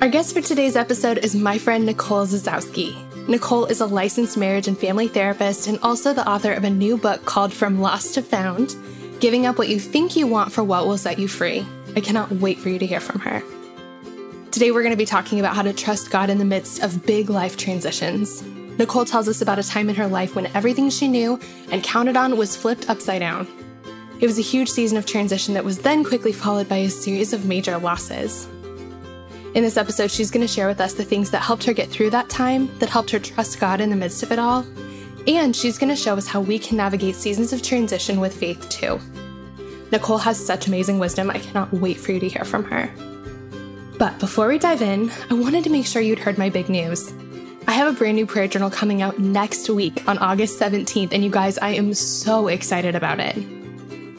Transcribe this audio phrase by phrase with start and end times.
[0.00, 2.94] Our guest for today's episode is my friend Nicole Zasowski.
[3.28, 6.98] Nicole is a licensed marriage and family therapist and also the author of a new
[6.98, 8.76] book called From Lost to Found
[9.20, 11.64] Giving Up What You Think You Want for What Will Set You Free.
[11.96, 13.42] I cannot wait for you to hear from her.
[14.50, 17.06] Today, we're going to be talking about how to trust God in the midst of
[17.06, 18.42] big life transitions.
[18.78, 22.16] Nicole tells us about a time in her life when everything she knew and counted
[22.16, 23.46] on was flipped upside down.
[24.20, 27.32] It was a huge season of transition that was then quickly followed by a series
[27.32, 28.48] of major losses.
[29.54, 31.88] In this episode, she's going to share with us the things that helped her get
[31.88, 34.66] through that time, that helped her trust God in the midst of it all,
[35.28, 38.68] and she's going to show us how we can navigate seasons of transition with faith
[38.68, 38.98] too.
[39.92, 41.30] Nicole has such amazing wisdom.
[41.30, 42.92] I cannot wait for you to hear from her.
[43.96, 47.12] But before we dive in, I wanted to make sure you'd heard my big news.
[47.68, 51.22] I have a brand new prayer journal coming out next week on August 17th, and
[51.22, 53.36] you guys, I am so excited about it.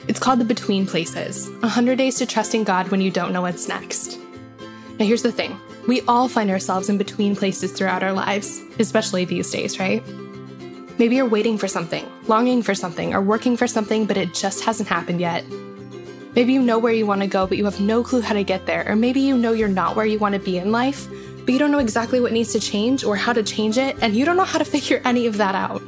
[0.07, 3.67] It's called The Between Places 100 Days to Trusting God When You Don't Know What's
[3.67, 4.17] Next.
[4.97, 9.25] Now, here's the thing we all find ourselves in between places throughout our lives, especially
[9.25, 10.03] these days, right?
[10.97, 14.63] Maybe you're waiting for something, longing for something, or working for something, but it just
[14.63, 15.43] hasn't happened yet.
[16.33, 18.43] Maybe you know where you want to go, but you have no clue how to
[18.43, 18.89] get there.
[18.89, 21.07] Or maybe you know you're not where you want to be in life,
[21.43, 24.15] but you don't know exactly what needs to change or how to change it, and
[24.15, 25.81] you don't know how to figure any of that out.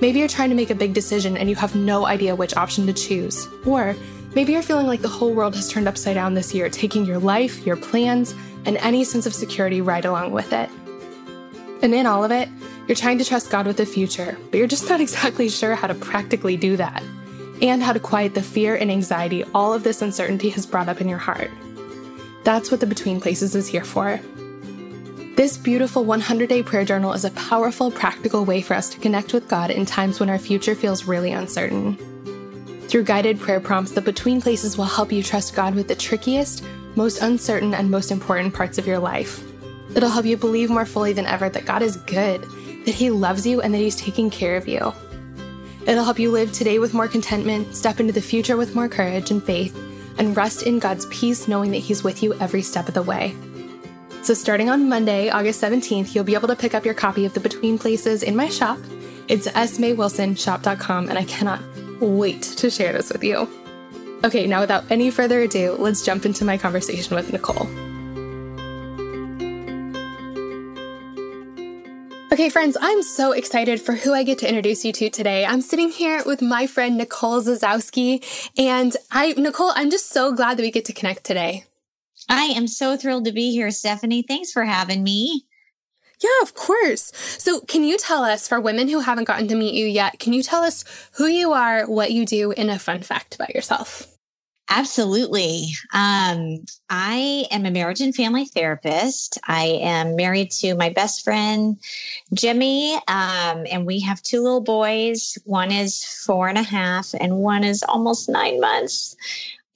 [0.00, 2.86] Maybe you're trying to make a big decision and you have no idea which option
[2.86, 3.48] to choose.
[3.64, 3.96] Or
[4.34, 7.18] Maybe you're feeling like the whole world has turned upside down this year, taking your
[7.18, 10.68] life, your plans, and any sense of security right along with it.
[11.82, 12.48] And in all of it,
[12.88, 15.86] you're trying to trust God with the future, but you're just not exactly sure how
[15.86, 17.02] to practically do that,
[17.62, 21.00] and how to quiet the fear and anxiety all of this uncertainty has brought up
[21.00, 21.50] in your heart.
[22.42, 24.20] That's what the Between Places is here for.
[25.36, 29.32] This beautiful 100 day prayer journal is a powerful, practical way for us to connect
[29.32, 32.13] with God in times when our future feels really uncertain.
[32.94, 36.62] Through guided prayer prompts, the Between Places will help you trust God with the trickiest,
[36.94, 39.42] most uncertain, and most important parts of your life.
[39.96, 42.42] It'll help you believe more fully than ever that God is good,
[42.84, 44.92] that He loves you, and that He's taking care of you.
[45.88, 49.32] It'll help you live today with more contentment, step into the future with more courage
[49.32, 49.76] and faith,
[50.16, 53.34] and rest in God's peace knowing that He's with you every step of the way.
[54.22, 57.34] So, starting on Monday, August 17th, you'll be able to pick up your copy of
[57.34, 58.78] The Between Places in my shop.
[59.26, 61.60] It's smaywilsonshop.com, and I cannot
[62.04, 63.48] wait to share this with you.
[64.24, 67.68] Okay, now without any further ado, let's jump into my conversation with Nicole.
[72.32, 75.46] Okay, friends, I'm so excited for who I get to introduce you to today.
[75.46, 78.24] I'm sitting here with my friend Nicole Zasowski,
[78.58, 81.64] and I, Nicole, I'm just so glad that we get to connect today.
[82.28, 84.22] I am so thrilled to be here, Stephanie.
[84.22, 85.44] Thanks for having me.
[86.22, 87.12] Yeah, of course.
[87.14, 90.32] So, can you tell us, for women who haven't gotten to meet you yet, can
[90.32, 90.84] you tell us
[91.16, 94.06] who you are, what you do, and a fun fact about yourself?
[94.70, 95.66] Absolutely.
[95.92, 99.38] Um, I am a marriage and family therapist.
[99.46, 101.78] I am married to my best friend,
[102.32, 105.36] Jimmy, um, and we have two little boys.
[105.44, 109.16] One is four and a half, and one is almost nine months.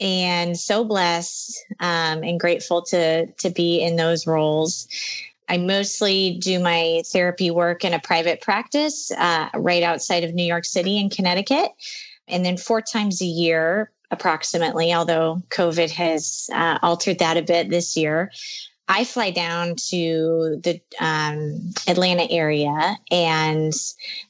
[0.00, 4.88] And so blessed um, and grateful to to be in those roles.
[5.48, 10.44] I mostly do my therapy work in a private practice uh, right outside of New
[10.44, 11.70] York City in Connecticut.
[12.28, 17.70] And then four times a year, approximately, although COVID has uh, altered that a bit
[17.70, 18.30] this year,
[18.90, 23.72] I fly down to the um, Atlanta area and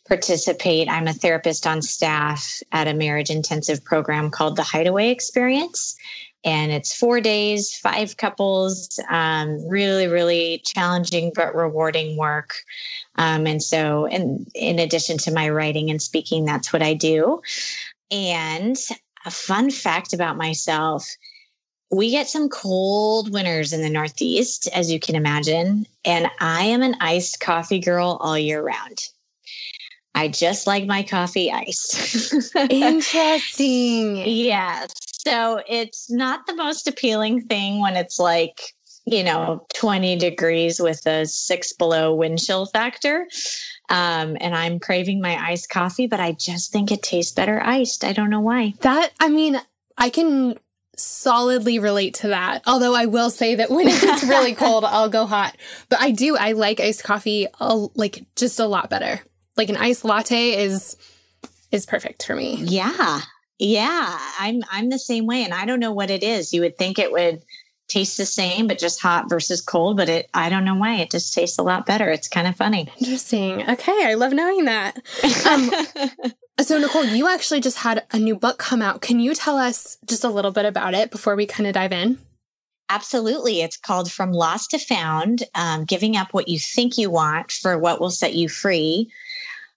[0.09, 0.89] participate.
[0.89, 5.97] I'm a therapist on staff at a marriage intensive program called the Hideaway Experience
[6.45, 12.55] and it's four days, five couples, um, really, really challenging but rewarding work.
[13.17, 17.43] Um, and so, in, in addition to my writing and speaking, that's what I do.
[18.11, 18.77] And
[19.27, 21.09] a fun fact about myself
[21.91, 25.87] we get some cold winters in the Northeast, as you can imagine.
[26.05, 29.09] And I am an iced coffee girl all year round.
[30.15, 32.55] I just like my coffee iced.
[32.71, 34.17] Interesting.
[34.17, 34.93] yes.
[35.19, 38.61] So it's not the most appealing thing when it's like,
[39.05, 43.27] you know, 20 degrees with a six below wind chill factor.
[43.91, 48.05] Um, and I'm craving my iced coffee, but I just think it tastes better iced.
[48.05, 48.75] I don't know why.
[48.81, 49.59] That, I mean,
[49.97, 50.59] I can
[50.97, 52.63] solidly relate to that.
[52.67, 55.57] Although I will say that when it gets really cold, I'll go hot.
[55.89, 59.21] But I do, I like iced coffee a, like just a lot better.
[59.57, 60.97] Like an iced latte is
[61.71, 62.57] is perfect for me.
[62.63, 63.21] Yeah.
[63.59, 66.53] Yeah, I'm I'm the same way and I don't know what it is.
[66.53, 67.43] You would think it would
[67.89, 70.97] taste the same but just hot versus cold, but it I don't know why.
[70.97, 72.09] It just tastes a lot better.
[72.11, 72.89] It's kind of funny.
[72.99, 73.69] Interesting.
[73.69, 74.99] Okay, I love knowing that.
[75.51, 75.71] Um,
[76.61, 79.01] so Nicole, you actually just had a new book come out.
[79.01, 81.93] Can you tell us just a little bit about it before we kind of dive
[81.93, 82.19] in?
[82.91, 83.61] Absolutely.
[83.61, 87.79] It's called From Lost to Found um, Giving Up What You Think You Want for
[87.79, 89.11] What Will Set You Free.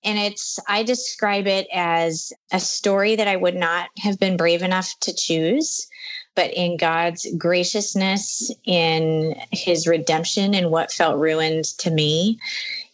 [0.04, 4.64] And it's, I describe it as a story that I would not have been brave
[4.64, 5.88] enough to choose,
[6.36, 12.40] but in God's graciousness, in his redemption, and what felt ruined to me,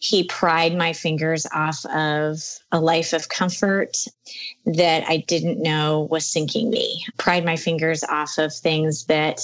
[0.00, 2.40] he pried my fingers off of
[2.72, 3.96] a life of comfort
[4.66, 9.40] that I didn't know was sinking me, pried my fingers off of things that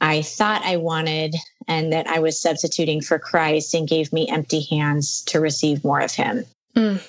[0.00, 1.36] I thought I wanted
[1.68, 6.00] and that I was substituting for Christ and gave me empty hands to receive more
[6.00, 6.44] of him.
[6.76, 7.00] Mm.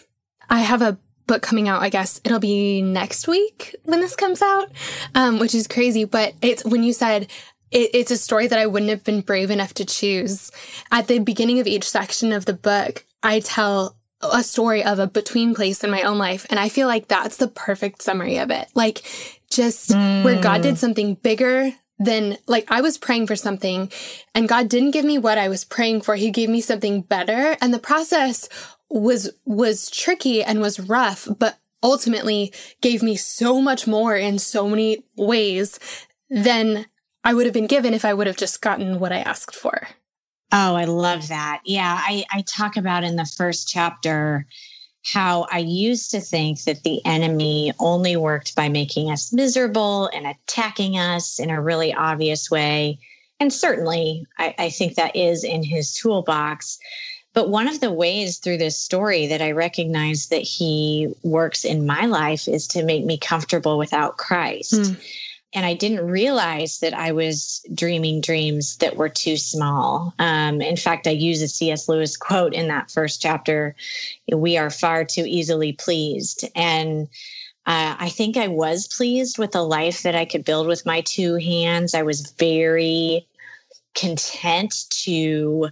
[0.49, 0.97] I have a
[1.27, 1.81] book coming out.
[1.81, 4.71] I guess it'll be next week when this comes out,
[5.15, 6.05] um, which is crazy.
[6.05, 7.27] But it's when you said
[7.71, 10.51] it, it's a story that I wouldn't have been brave enough to choose.
[10.91, 15.07] At the beginning of each section of the book, I tell a story of a
[15.07, 16.45] between place in my own life.
[16.49, 18.67] And I feel like that's the perfect summary of it.
[18.75, 19.03] Like
[19.49, 20.23] just mm.
[20.23, 20.77] where God did mm.
[20.77, 23.91] something bigger than like I was praying for something
[24.33, 26.15] and God didn't give me what I was praying for.
[26.15, 27.55] He gave me something better.
[27.61, 28.49] And the process
[28.91, 34.67] was was tricky and was rough, but ultimately gave me so much more in so
[34.67, 35.79] many ways
[36.29, 36.85] than
[37.23, 39.87] I would have been given if I would have just gotten what I asked for.
[40.51, 41.61] Oh, I love that.
[41.65, 44.45] Yeah, I, I talk about in the first chapter
[45.03, 50.27] how I used to think that the enemy only worked by making us miserable and
[50.27, 52.99] attacking us in a really obvious way.
[53.39, 56.77] And certainly, I, I think that is in his toolbox.
[57.33, 61.85] But one of the ways through this story that I recognize that he works in
[61.85, 64.73] my life is to make me comfortable without Christ.
[64.73, 65.01] Mm.
[65.53, 70.13] And I didn't realize that I was dreaming dreams that were too small.
[70.17, 71.89] Um, in fact, I use a C.S.
[71.89, 73.75] Lewis quote in that first chapter
[74.33, 76.47] We are far too easily pleased.
[76.55, 77.09] And
[77.65, 81.01] uh, I think I was pleased with the life that I could build with my
[81.01, 81.93] two hands.
[81.93, 83.27] I was very
[83.93, 85.69] content to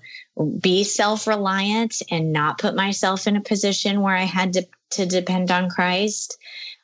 [0.60, 5.06] be self reliant and not put myself in a position where I had to, to
[5.06, 6.38] depend on Christ.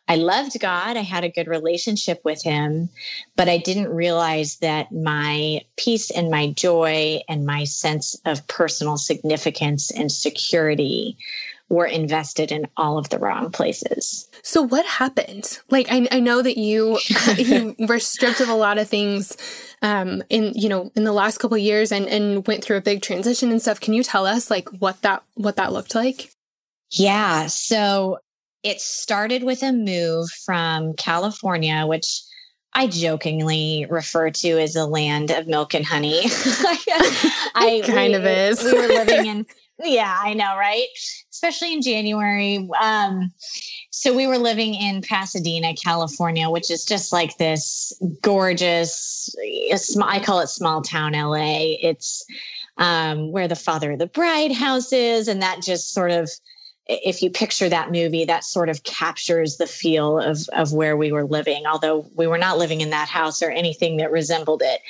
[0.07, 0.97] I loved God.
[0.97, 2.89] I had a good relationship with Him,
[3.35, 8.97] but I didn't realize that my peace and my joy and my sense of personal
[8.97, 11.17] significance and security
[11.69, 14.29] were invested in all of the wrong places.
[14.43, 15.59] So what happened?
[15.69, 16.99] Like I, I know that you
[17.37, 19.35] you were stripped of a lot of things
[19.81, 23.01] um in you know in the last couple years and and went through a big
[23.01, 23.79] transition and stuff.
[23.79, 26.31] Can you tell us like what that what that looked like?
[26.91, 28.19] Yeah, so
[28.63, 32.21] it started with a move from California which
[32.77, 36.23] I jokingly refer to as a land of milk and honey.
[36.25, 38.61] I kind we, of is.
[38.61, 39.45] we were living in
[39.83, 40.87] yeah, I know, right?
[41.31, 42.67] Especially in January.
[42.81, 43.31] Um,
[43.89, 49.33] so we were living in Pasadena, California, which is just like this gorgeous,
[50.01, 51.75] I call it small town LA.
[51.81, 52.25] It's
[52.77, 56.29] um, where the father of the bride house is, and that just sort of
[56.87, 61.11] if you picture that movie, that sort of captures the feel of, of where we
[61.11, 64.81] were living, although we were not living in that house or anything that resembled it.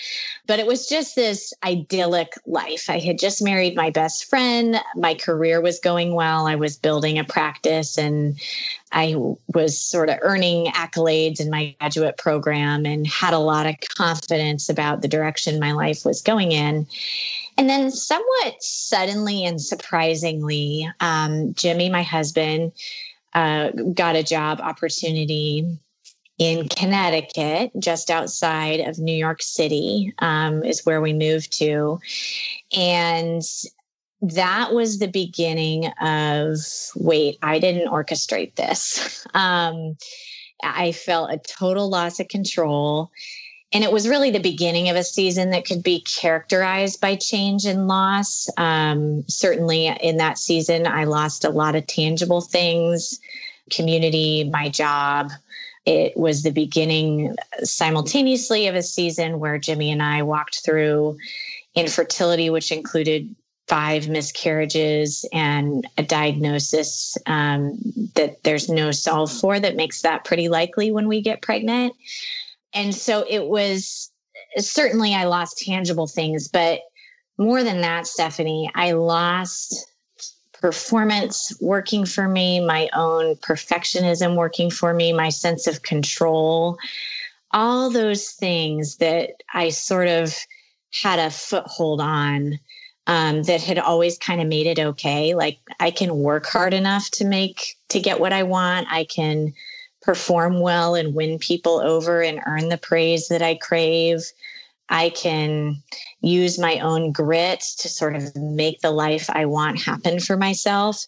[0.45, 2.89] But it was just this idyllic life.
[2.89, 4.77] I had just married my best friend.
[4.95, 6.47] My career was going well.
[6.47, 8.37] I was building a practice and
[8.91, 9.15] I
[9.53, 14.69] was sort of earning accolades in my graduate program and had a lot of confidence
[14.69, 16.87] about the direction my life was going in.
[17.57, 22.73] And then, somewhat suddenly and surprisingly, um, Jimmy, my husband,
[23.33, 25.77] uh, got a job opportunity
[26.37, 31.99] in Connecticut, just outside of New York City, um, is where we moved to.
[32.75, 33.41] And
[34.21, 36.57] that was the beginning of
[36.95, 39.25] wait, I didn't orchestrate this.
[39.35, 39.97] Um,
[40.63, 43.11] I felt a total loss of control.
[43.73, 47.65] And it was really the beginning of a season that could be characterized by change
[47.65, 48.47] and loss.
[48.57, 53.19] Um, certainly in that season, I lost a lot of tangible things
[53.71, 55.31] community, my job.
[55.85, 61.17] It was the beginning simultaneously of a season where Jimmy and I walked through
[61.75, 63.35] infertility, which included
[63.67, 67.77] five miscarriages and a diagnosis um,
[68.13, 71.93] that there's no solve for that makes that pretty likely when we get pregnant.
[72.75, 74.11] And so it was
[74.57, 76.81] certainly I lost tangible things, but
[77.37, 79.87] more than that, Stephanie, I lost
[80.53, 86.77] performance working for me, my own perfectionism working for me, my sense of control,
[87.51, 90.35] all those things that I sort of
[90.91, 92.59] had a foothold on
[93.07, 95.35] um, that had always kind of made it okay.
[95.35, 98.87] Like I can work hard enough to make, to get what I want.
[98.89, 99.53] I can
[100.05, 104.21] perform well and win people over and earn the praise that I crave.
[104.89, 105.81] I can
[106.21, 111.07] use my own grit to sort of make the life I want happen for myself.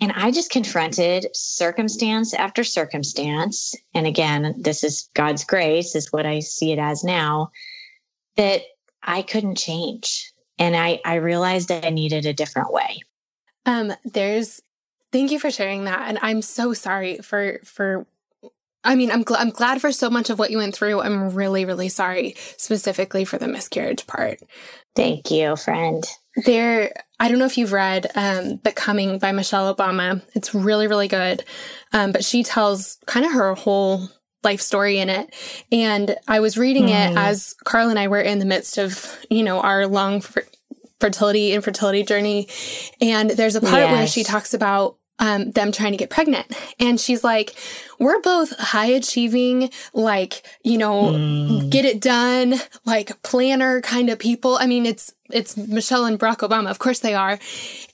[0.00, 3.74] And I just confronted circumstance after circumstance.
[3.92, 7.50] And again, this is God's grace, is what I see it as now,
[8.36, 8.62] that
[9.02, 10.32] I couldn't change.
[10.58, 13.02] And I, I realized I needed a different way.
[13.66, 14.62] Um, there's
[15.12, 16.08] thank you for sharing that.
[16.08, 18.06] And I'm so sorry for for
[18.82, 21.00] I mean, I'm, gl- I'm glad for so much of what you went through.
[21.00, 24.38] I'm really, really sorry, specifically for the miscarriage part.
[24.96, 26.02] Thank you, friend.
[26.46, 30.22] There, I don't know if you've read um, Becoming by Michelle Obama.
[30.34, 31.44] It's really, really good.
[31.92, 34.08] Um, but she tells kind of her whole
[34.42, 35.34] life story in it.
[35.70, 37.10] And I was reading mm.
[37.10, 40.22] it as Carl and I were in the midst of, you know, our long
[41.00, 42.48] fertility infertility journey.
[43.00, 43.92] And there's a part yes.
[43.92, 46.46] where she talks about um, them trying to get pregnant.
[46.80, 47.54] And she's like,
[47.98, 51.70] we're both high achieving, like, you know, mm.
[51.70, 52.54] get it done,
[52.86, 54.56] like planner kind of people.
[54.56, 56.70] I mean, it's, it's Michelle and Barack Obama.
[56.70, 57.38] Of course they are.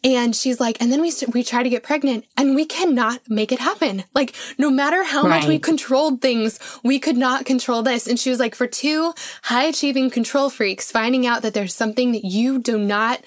[0.04, 3.50] And she's like, and then we, we try to get pregnant and we cannot make
[3.50, 4.04] it happen.
[4.14, 5.40] Like, no matter how right.
[5.40, 8.06] much we controlled things, we could not control this.
[8.06, 12.12] And she was like, for two high achieving control freaks, finding out that there's something
[12.12, 13.20] that you do not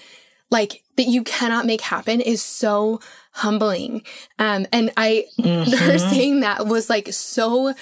[0.50, 3.00] like, that you cannot make happen is so
[3.32, 4.04] humbling.
[4.38, 5.72] Um, and I, mm-hmm.
[5.72, 7.74] her saying that was like so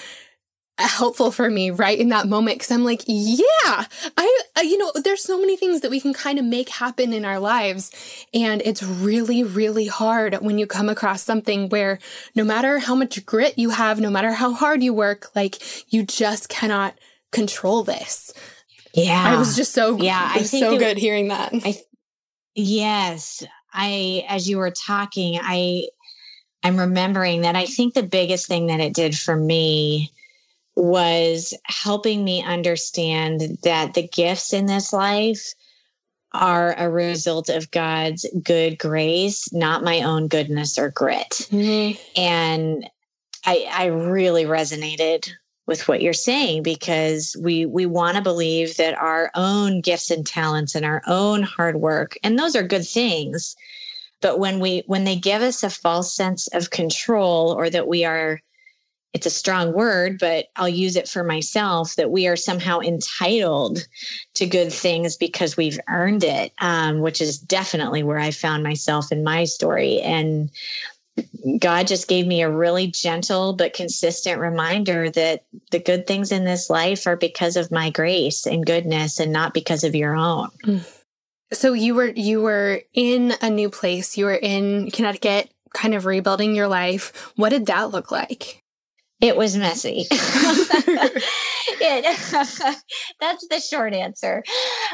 [0.80, 5.24] helpful for me right in that moment because I'm like, yeah, I, you know, there's
[5.24, 7.92] so many things that we can kind of make happen in our lives.
[8.34, 12.00] And it's really, really hard when you come across something where
[12.36, 16.04] no matter how much grit you have, no matter how hard you work, like you
[16.04, 16.94] just cannot
[17.32, 18.32] control this.
[18.94, 19.24] Yeah.
[19.26, 21.54] I was just so, yeah, I think so good hearing that.
[21.54, 21.82] I,
[22.58, 23.44] yes.
[23.74, 25.88] I, as you were talking, I,
[26.64, 30.12] I'm remembering that I think the biggest thing that it did for me
[30.76, 35.54] was helping me understand that the gifts in this life
[36.34, 41.48] are a result of God's good grace, not my own goodness or grit.
[41.50, 42.00] Mm-hmm.
[42.20, 42.90] And
[43.46, 45.30] I, I really resonated
[45.68, 50.26] with what you're saying because we we want to believe that our own gifts and
[50.26, 53.56] talents and our own hard work and those are good things.
[54.22, 58.06] But when we when they give us a false sense of control or that we
[58.06, 58.42] are
[59.14, 63.88] it's a strong word but I'll use it for myself that we are somehow entitled
[64.36, 69.12] to good things because we've earned it um, which is definitely where I found myself
[69.12, 70.02] in my story.
[70.02, 70.50] And
[71.60, 76.46] God just gave me a really gentle but consistent reminder that the good things in
[76.46, 80.50] this life are because of my grace and goodness and not because of your own.
[81.54, 84.18] So you were you were in a new place.
[84.18, 87.32] You were in Connecticut kind of rebuilding your life.
[87.36, 88.64] What did that look like?
[89.22, 90.06] It was messy.
[91.82, 92.84] it,
[93.20, 94.44] that's the short answer.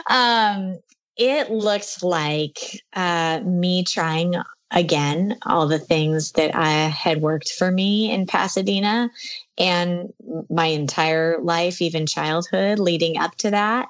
[0.09, 0.79] Um,
[1.17, 2.57] it looked like
[2.93, 4.35] uh, me trying
[4.73, 9.09] again all the things that I had worked for me in Pasadena
[9.57, 10.11] and
[10.49, 13.87] my entire life, even childhood leading up to that.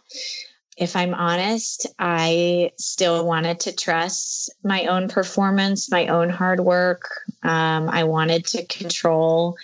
[0.75, 7.09] If I'm honest, I still wanted to trust my own performance, my own hard work.
[7.43, 9.55] Um, I wanted to control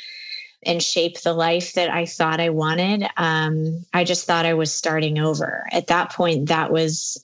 [0.64, 3.08] and shape the life that I thought I wanted.
[3.18, 5.66] Um, I just thought I was starting over.
[5.72, 7.24] At that point, that was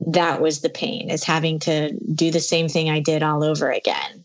[0.00, 3.70] that was the pain is having to do the same thing I did all over
[3.70, 4.24] again.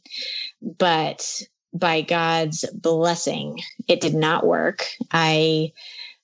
[0.61, 1.41] But
[1.73, 4.85] by God's blessing, it did not work.
[5.11, 5.71] I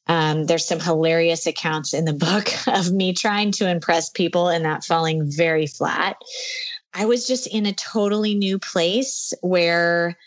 [0.09, 4.63] um, there's some hilarious accounts in the book of me trying to impress people and
[4.65, 6.17] that falling very flat.
[6.93, 10.17] I was just in a totally new place where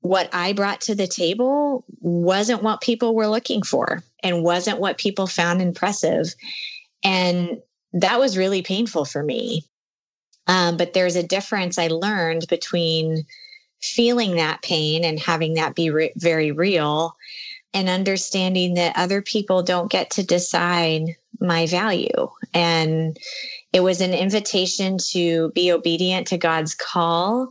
[0.00, 4.98] what I brought to the table wasn't what people were looking for and wasn't what
[4.98, 6.34] people found impressive.
[7.04, 7.60] And
[7.92, 9.64] that was really painful for me.
[10.46, 13.24] Um, but there's a difference I learned between
[13.80, 17.14] feeling that pain and having that be re- very real
[17.74, 22.30] and understanding that other people don't get to decide my value.
[22.54, 23.16] And
[23.72, 27.48] it was an invitation to be obedient to God's call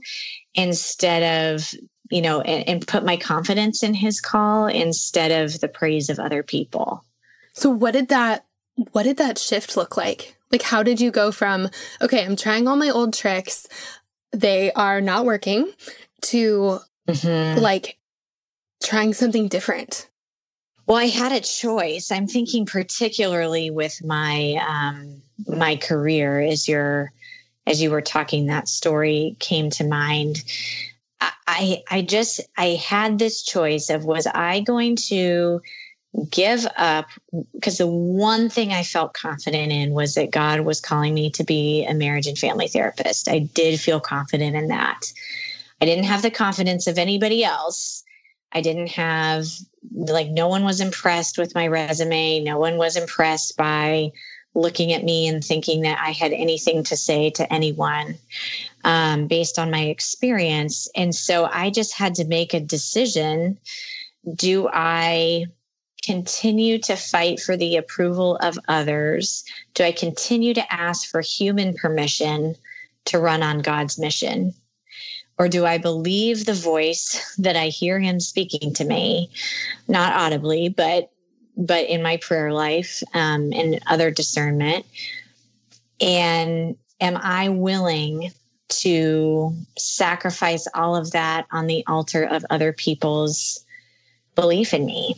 [0.56, 1.72] instead of,
[2.10, 6.20] you know, and, and put my confidence in his call instead of the praise of
[6.20, 7.06] other people.
[7.54, 8.47] So what did that
[8.92, 10.38] what did that shift look like?
[10.52, 11.70] Like how did you go from
[12.02, 13.68] okay, I'm trying all my old tricks,
[14.32, 15.72] they are not working
[16.24, 17.60] to mm-hmm.
[17.60, 17.98] like
[18.82, 20.10] trying something different?
[20.86, 22.12] Well, I had a choice.
[22.12, 27.12] I'm thinking particularly with my um, my career as your
[27.66, 30.44] as you were talking that story came to mind.
[31.20, 35.62] I I just I had this choice of was I going to
[36.32, 37.08] give up
[37.54, 41.44] because the one thing I felt confident in was that God was calling me to
[41.44, 43.30] be a marriage and family therapist.
[43.30, 45.12] I did feel confident in that.
[45.82, 48.04] I didn't have the confidence of anybody else.
[48.52, 49.46] I didn't have
[49.94, 52.40] like no one was impressed with my resume.
[52.40, 54.12] No one was impressed by
[54.56, 58.16] looking at me and thinking that I had anything to say to anyone
[58.84, 60.90] um, based on my experience.
[60.96, 63.60] And so I just had to make a decision.
[64.36, 65.46] Do I
[66.04, 69.44] continue to fight for the approval of others?
[69.74, 72.56] Do I continue to ask for human permission
[73.06, 74.54] to run on God's mission?
[75.38, 79.30] Or do I believe the voice that I hear him speaking to me,
[79.88, 81.12] not audibly, but
[81.60, 84.86] but in my prayer life um, and other discernment?
[86.00, 88.32] And am I willing
[88.70, 93.66] to sacrifice all of that on the altar of other people's
[94.36, 95.16] belief in me?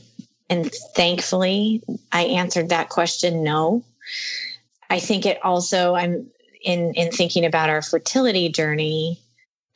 [0.49, 3.83] And thankfully, I answered that question no.
[4.89, 6.27] I think it also, I'm
[6.63, 9.19] in, in thinking about our fertility journey,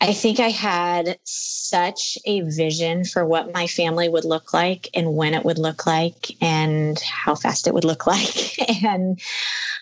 [0.03, 5.15] I think I had such a vision for what my family would look like and
[5.15, 8.83] when it would look like and how fast it would look like.
[8.83, 9.21] and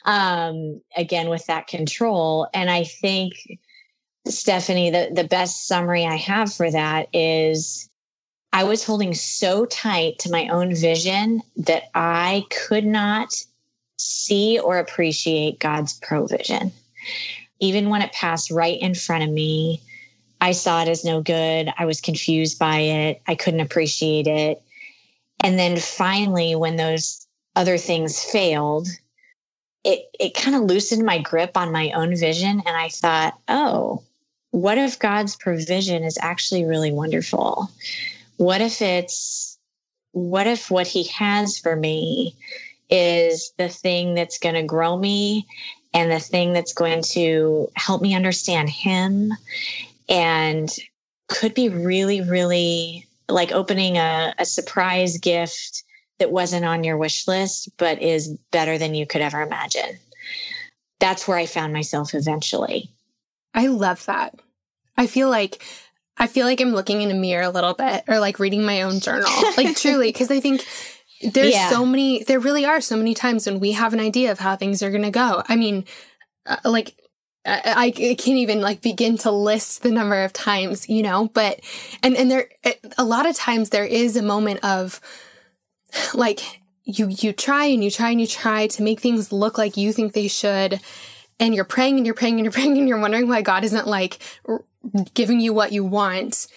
[0.06, 2.48] um, again, with that control.
[2.54, 3.34] And I think,
[4.28, 7.90] Stephanie, the, the best summary I have for that is
[8.54, 13.34] I was holding so tight to my own vision that I could not
[13.98, 16.72] see or appreciate God's provision.
[17.60, 19.82] Even when it passed right in front of me,
[20.42, 21.72] I saw it as no good.
[21.78, 23.22] I was confused by it.
[23.28, 24.62] I couldn't appreciate it.
[25.44, 28.88] And then finally, when those other things failed,
[29.84, 32.62] it, it kind of loosened my grip on my own vision.
[32.66, 34.04] And I thought, oh,
[34.52, 37.70] what if God's provision is actually really wonderful?
[38.42, 39.60] What if it's,
[40.14, 42.36] what if what He has for me
[42.90, 45.46] is the thing that's going to grow me
[45.94, 49.32] and the thing that's going to help me understand Him
[50.10, 50.76] and
[51.28, 55.84] could be really, really like opening a, a surprise gift
[56.18, 60.00] that wasn't on your wish list, but is better than you could ever imagine.
[61.00, 62.90] That's where I found myself eventually.
[63.54, 64.40] I love that.
[64.98, 65.64] I feel like
[66.22, 68.84] I feel like I'm looking in a mirror a little bit or like reading my
[68.84, 69.28] own journal.
[69.58, 70.64] Like truly, because I think
[71.24, 71.70] there's yeah.
[71.72, 74.56] so many, there really are so many times when we have an idea of how
[74.56, 75.42] things are going to go.
[75.50, 75.84] I mean,
[76.46, 76.96] uh, like
[77.44, 81.60] I, I can't even like begin to list the number of times, you know, but,
[82.04, 82.50] and, and there,
[83.00, 85.02] a lot of times there is a moment of
[86.14, 89.76] like, you, you try and you try and you try to make things look like
[89.76, 90.80] you think they should.
[91.40, 93.88] And you're praying and you're praying and you're praying and you're wondering why God isn't
[93.88, 94.20] like
[95.14, 96.48] giving you what you want.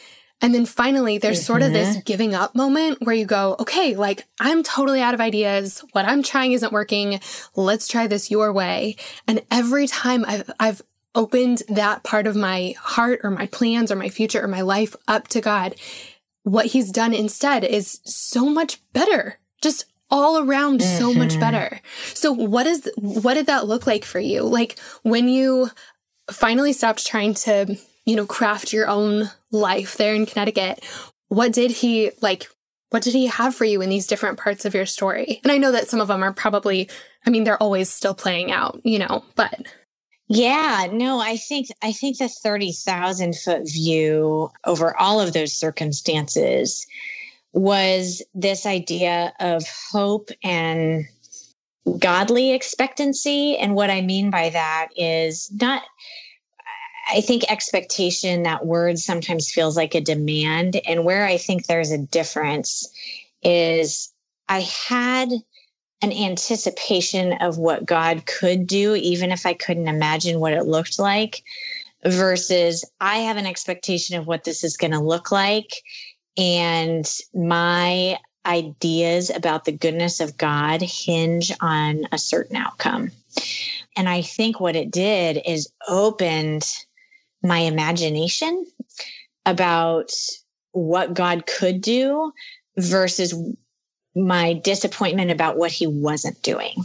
[0.40, 1.46] And then finally, there's mm-hmm.
[1.46, 2.00] sort of this mm-hmm.
[2.04, 5.82] giving up moment where you go, okay, like I'm totally out of ideas.
[5.92, 7.20] What I'm trying isn't working.
[7.54, 8.96] Let's try this your way.
[9.26, 10.82] And every time I've, I've
[11.14, 14.96] opened that part of my heart or my plans or my future or my life
[15.08, 15.76] up to God,
[16.42, 19.38] what he's done instead is so much better.
[19.62, 20.98] Just all around mm-hmm.
[20.98, 21.40] so much mm-hmm.
[21.40, 21.80] better.
[22.12, 24.42] So what is what did that look like for you?
[24.42, 25.70] Like when you
[26.30, 30.84] finally stopped trying to you know, craft your own life there in Connecticut.
[31.28, 32.48] What did he like?
[32.90, 35.40] What did he have for you in these different parts of your story?
[35.42, 36.88] And I know that some of them are probably,
[37.26, 39.66] I mean, they're always still playing out, you know, but.
[40.28, 46.86] Yeah, no, I think I think the 30,000 foot view over all of those circumstances
[47.52, 51.06] was this idea of hope and
[51.98, 55.82] godly expectancy and what I mean by that is not
[57.10, 60.80] I think expectation, that word sometimes feels like a demand.
[60.86, 62.88] And where I think there's a difference
[63.42, 64.12] is
[64.48, 65.30] I had
[66.02, 70.98] an anticipation of what God could do, even if I couldn't imagine what it looked
[70.98, 71.42] like,
[72.04, 75.82] versus I have an expectation of what this is going to look like.
[76.36, 83.10] And my ideas about the goodness of God hinge on a certain outcome.
[83.96, 86.66] And I think what it did is opened
[87.44, 88.64] my imagination
[89.46, 90.10] about
[90.72, 92.32] what God could do
[92.78, 93.34] versus
[94.16, 96.84] my disappointment about what he wasn't doing.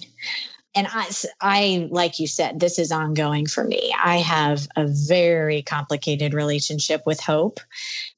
[0.76, 1.10] And I,
[1.42, 3.94] I like you said this is ongoing for me.
[4.04, 7.60] I have a very complicated relationship with hope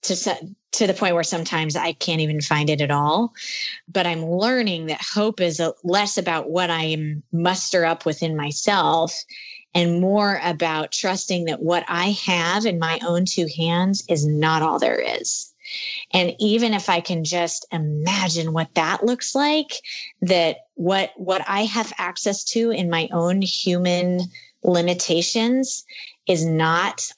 [0.04, 0.36] to
[0.74, 3.34] to the point where sometimes i can't even find it at all.
[3.88, 6.98] But i'm learning that hope is a, less about what i
[7.32, 9.24] muster up within myself
[9.74, 14.62] and more about trusting that what i have in my own two hands is not
[14.62, 15.54] all there is.
[16.14, 19.72] And even if i can just imagine what that looks like
[20.22, 24.22] that what what i have access to in my own human
[24.64, 25.86] limitations
[26.28, 27.12] is not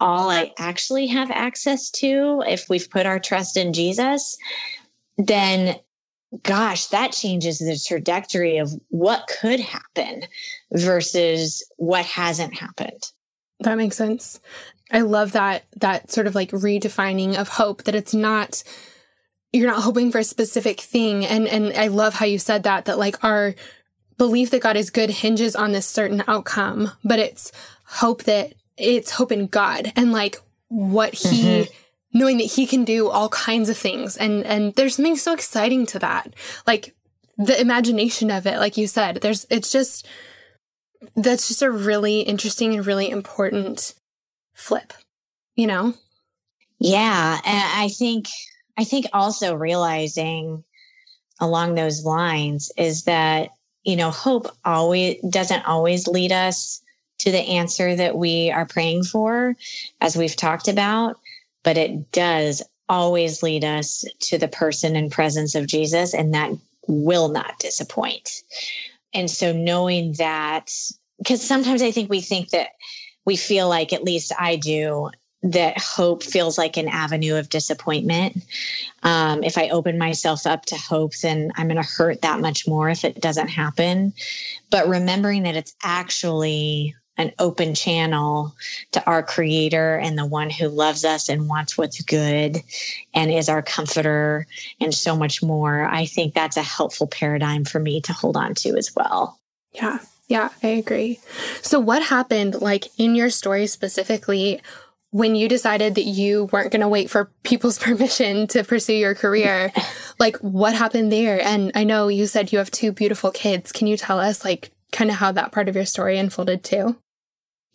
[0.00, 4.36] all i actually have access to if we've put our trust in jesus
[5.16, 5.76] then
[6.42, 10.22] gosh that changes the trajectory of what could happen
[10.72, 13.02] versus what hasn't happened.
[13.60, 14.40] That makes sense.
[14.90, 18.62] I love that that sort of like redefining of hope that it's not
[19.52, 21.24] you're not hoping for a specific thing.
[21.24, 23.54] And and I love how you said that that like our
[24.18, 27.50] belief that God is good hinges on this certain outcome but it's
[27.84, 31.72] hope that it's hope in God and like what he mm-hmm.
[32.14, 35.84] Knowing that he can do all kinds of things and and there's something so exciting
[35.84, 36.32] to that
[36.66, 36.94] like
[37.36, 40.06] the imagination of it like you said there's it's just
[41.16, 43.94] that's just a really interesting and really important
[44.54, 44.92] flip,
[45.56, 45.94] you know?
[46.78, 47.40] Yeah.
[47.44, 48.26] And I think,
[48.76, 50.64] I think also realizing
[51.40, 53.50] along those lines is that,
[53.84, 56.80] you know, hope always doesn't always lead us
[57.18, 59.56] to the answer that we are praying for,
[60.00, 61.18] as we've talked about,
[61.64, 66.52] but it does always lead us to the person and presence of Jesus, and that
[66.86, 68.42] will not disappoint.
[69.12, 70.70] And so knowing that,
[71.18, 72.68] because sometimes I think we think that
[73.24, 75.10] we feel like, at least I do,
[75.42, 78.44] that hope feels like an avenue of disappointment.
[79.02, 82.66] Um, if I open myself up to hope, then I'm going to hurt that much
[82.66, 84.14] more if it doesn't happen.
[84.70, 88.54] But remembering that it's actually an open channel
[88.92, 92.62] to our creator and the one who loves us and wants what's good
[93.14, 94.46] and is our comforter
[94.80, 95.84] and so much more.
[95.84, 99.38] I think that's a helpful paradigm for me to hold on to as well.
[99.72, 99.98] Yeah.
[100.26, 101.20] Yeah, I agree.
[101.60, 104.62] So, what happened, like in your story specifically,
[105.10, 109.14] when you decided that you weren't going to wait for people's permission to pursue your
[109.14, 109.72] career?
[110.18, 111.40] like, what happened there?
[111.40, 113.70] And I know you said you have two beautiful kids.
[113.70, 116.96] Can you tell us, like, kind of how that part of your story unfolded too?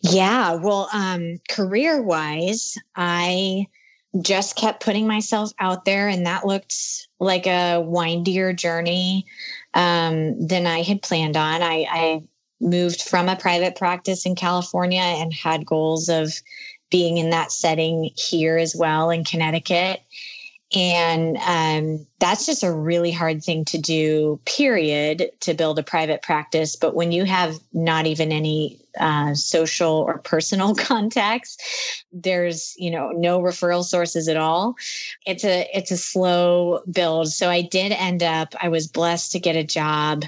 [0.02, 3.66] Yeah, well, um, career wise, I
[4.22, 9.26] just kept putting myself out there, and that looked like a windier journey
[9.74, 11.62] um, than I had planned on.
[11.62, 12.22] I, I
[12.60, 16.32] moved from a private practice in California and had goals of
[16.90, 20.02] being in that setting here as well in Connecticut.
[20.74, 26.22] And um, that's just a really hard thing to do, period, to build a private
[26.22, 26.76] practice.
[26.76, 31.56] But when you have not even any uh, social or personal contacts,
[32.12, 34.76] there's you know no referral sources at all.
[35.26, 37.28] It's a it's a slow build.
[37.28, 38.54] So I did end up.
[38.60, 40.24] I was blessed to get a job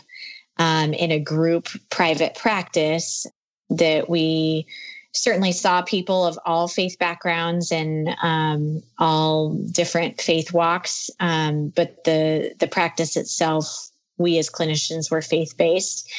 [0.58, 3.26] um, in a group private practice
[3.70, 4.66] that we
[5.12, 11.10] certainly saw people of all faith backgrounds and um, all different faith walks.
[11.20, 16.10] Um, but the the practice itself, we as clinicians were faith based.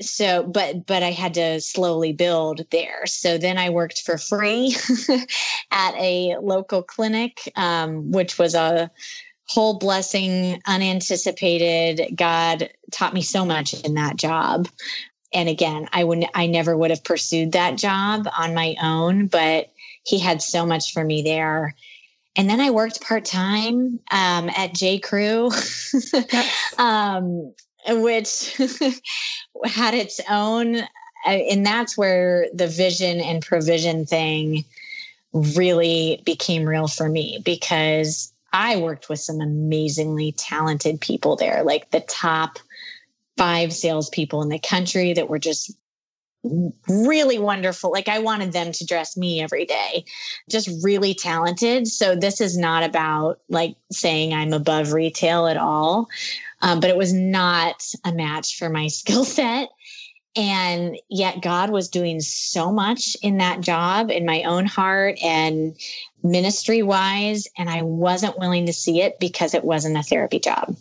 [0.00, 3.06] So, but but I had to slowly build there.
[3.06, 4.76] So then I worked for free
[5.70, 8.90] at a local clinic, um, which was a
[9.46, 12.16] whole blessing, unanticipated.
[12.16, 14.68] God taught me so much in that job.
[15.32, 16.30] And again, I wouldn't.
[16.34, 19.70] I never would have pursued that job on my own, but
[20.04, 21.74] he had so much for me there.
[22.36, 24.98] And then I worked part time um, at J.
[24.98, 25.50] Crew,
[26.78, 27.54] um,
[27.88, 28.56] which
[29.64, 30.86] had its own, uh,
[31.26, 34.64] and that's where the vision and provision thing
[35.32, 41.90] really became real for me because I worked with some amazingly talented people there, like
[41.90, 42.58] the top
[43.36, 45.76] five salespeople in the country that were just
[46.88, 47.90] really wonderful.
[47.90, 50.04] Like I wanted them to dress me every day,
[50.48, 51.88] just really talented.
[51.88, 56.08] So this is not about like saying I'm above retail at all,
[56.62, 59.68] um, but it was not a match for my skill set.
[60.36, 65.76] And yet God was doing so much in that job in my own heart and
[66.24, 67.46] ministry wise.
[67.56, 70.76] And I wasn't willing to see it because it wasn't a therapy job.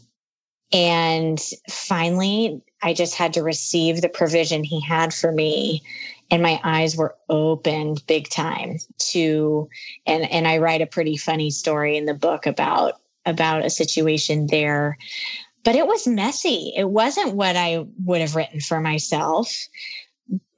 [0.72, 5.84] And finally, I just had to receive the provision he had for me.
[6.32, 8.80] And my eyes were opened big time
[9.12, 9.70] to,
[10.08, 12.94] and, and I write a pretty funny story in the book about,
[13.26, 14.98] about a situation there
[15.64, 16.74] but it was messy.
[16.76, 19.68] It wasn't what I would have written for myself,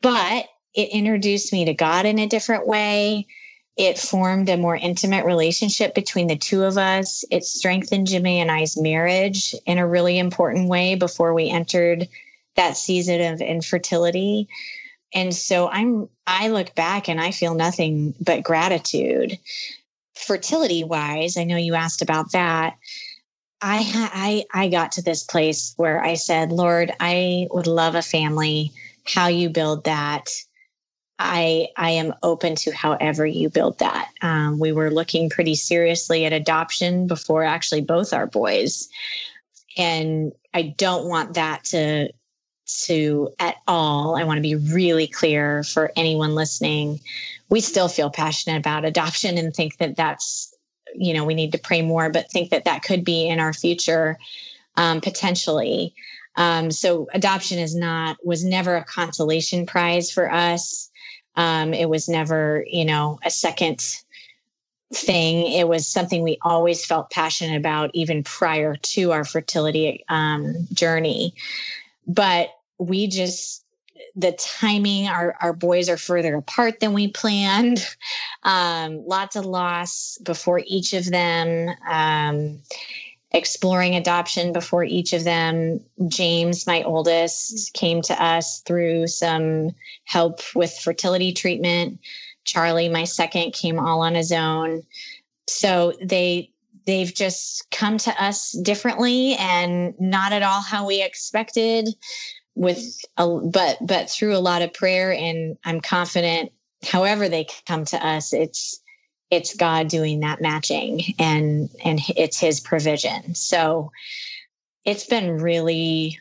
[0.01, 3.27] but it introduced me to God in a different way.
[3.77, 7.25] It formed a more intimate relationship between the two of us.
[7.29, 12.07] It strengthened Jimmy and I's marriage in a really important way before we entered
[12.55, 14.47] that season of infertility.
[15.13, 19.37] And so I'm I look back and I feel nothing but gratitude.
[20.13, 22.77] Fertility wise, I know you asked about that.
[23.61, 28.01] I I I got to this place where I said, "Lord, I would love a
[28.01, 28.71] family.
[29.05, 30.29] How you build that,
[31.19, 36.25] I I am open to however you build that." Um, we were looking pretty seriously
[36.25, 38.89] at adoption before actually both our boys,
[39.77, 42.09] and I don't want that to
[42.85, 44.15] to at all.
[44.15, 46.99] I want to be really clear for anyone listening.
[47.49, 50.51] We still feel passionate about adoption and think that that's,
[50.97, 53.53] you know, we need to pray more, but think that that could be in our
[53.53, 54.17] future
[54.77, 55.93] um, potentially.
[56.35, 60.89] Um, so adoption is not, was never a consolation prize for us.
[61.35, 63.83] Um, it was never, you know, a second
[64.93, 65.51] thing.
[65.51, 71.33] It was something we always felt passionate about, even prior to our fertility um, journey
[72.07, 73.64] but we just
[74.15, 77.85] the timing our, our boys are further apart than we planned.
[78.43, 81.75] Um, lots of loss before each of them.
[81.89, 82.61] Um,
[83.31, 85.81] exploring adoption before each of them.
[86.07, 89.71] James my oldest came to us through some
[90.05, 91.99] help with fertility treatment.
[92.45, 94.83] Charlie my second came all on his own.
[95.49, 96.49] So they
[96.85, 101.89] they've just come to us differently and not at all how we expected
[102.55, 106.51] with a, but but through a lot of prayer and i'm confident
[106.83, 108.81] however they come to us it's
[109.31, 113.35] it's god doing that matching and and it's his provision.
[113.35, 113.91] So
[114.83, 116.19] it's been really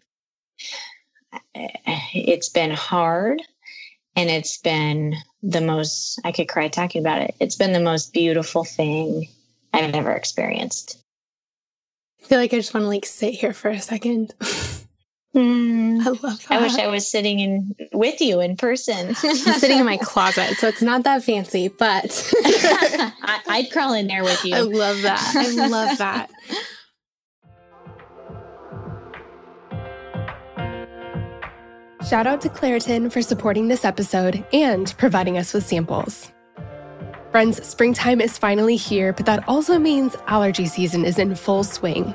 [1.55, 3.43] it's been hard
[4.17, 7.35] and it's been the most i could cry talking about it.
[7.41, 9.29] It's been the most beautiful thing
[9.73, 10.99] i've ever experienced.
[12.23, 14.35] I feel like i just want to like sit here for a second
[15.35, 16.47] Mm, I love that.
[16.51, 19.09] I wish I was sitting in with you in person.
[19.23, 24.07] I'm sitting in my closet, so it's not that fancy, but I, would crawl in
[24.07, 24.55] there with you.
[24.55, 25.35] I love that.
[25.37, 26.31] I love that.
[32.09, 36.31] Shout out to Claritin for supporting this episode and providing us with samples.
[37.33, 42.15] Friends, springtime is finally here, but that also means allergy season is in full swing.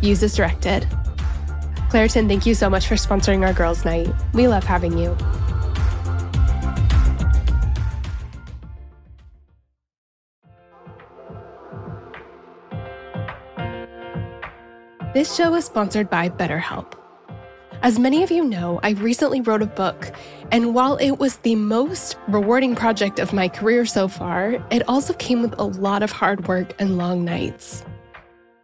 [0.00, 0.86] Use as directed.
[1.90, 4.08] Claritin, thank you so much for sponsoring our girls' night.
[4.32, 5.16] We love having you.
[15.12, 16.94] This show is sponsored by BetterHelp.
[17.82, 20.12] As many of you know, I recently wrote a book,
[20.52, 25.12] and while it was the most rewarding project of my career so far, it also
[25.14, 27.84] came with a lot of hard work and long nights.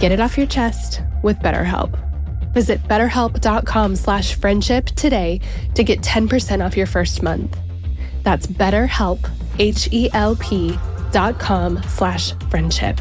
[0.00, 1.98] Get it off your chest with BetterHelp.
[2.54, 5.40] Visit betterhelp.com slash friendship today
[5.74, 7.58] to get 10% off your first month.
[8.22, 10.78] That's betterhelp, H-E-L-P
[11.10, 13.00] dot com slash friendship.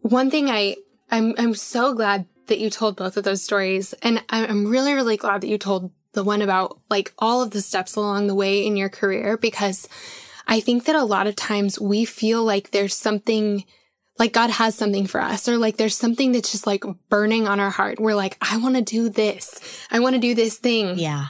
[0.00, 0.76] One thing I,
[1.10, 3.92] I'm, I'm so glad that you told both of those stories.
[4.02, 7.60] And I'm really, really glad that you told the one about like all of the
[7.60, 9.88] steps along the way in your career because
[10.46, 13.64] I think that a lot of times we feel like there's something
[14.18, 17.60] like God has something for us or like there's something that's just like burning on
[17.60, 18.00] our heart.
[18.00, 19.60] We're like, I want to do this.
[19.90, 20.98] I want to do this thing.
[20.98, 21.26] Yeah.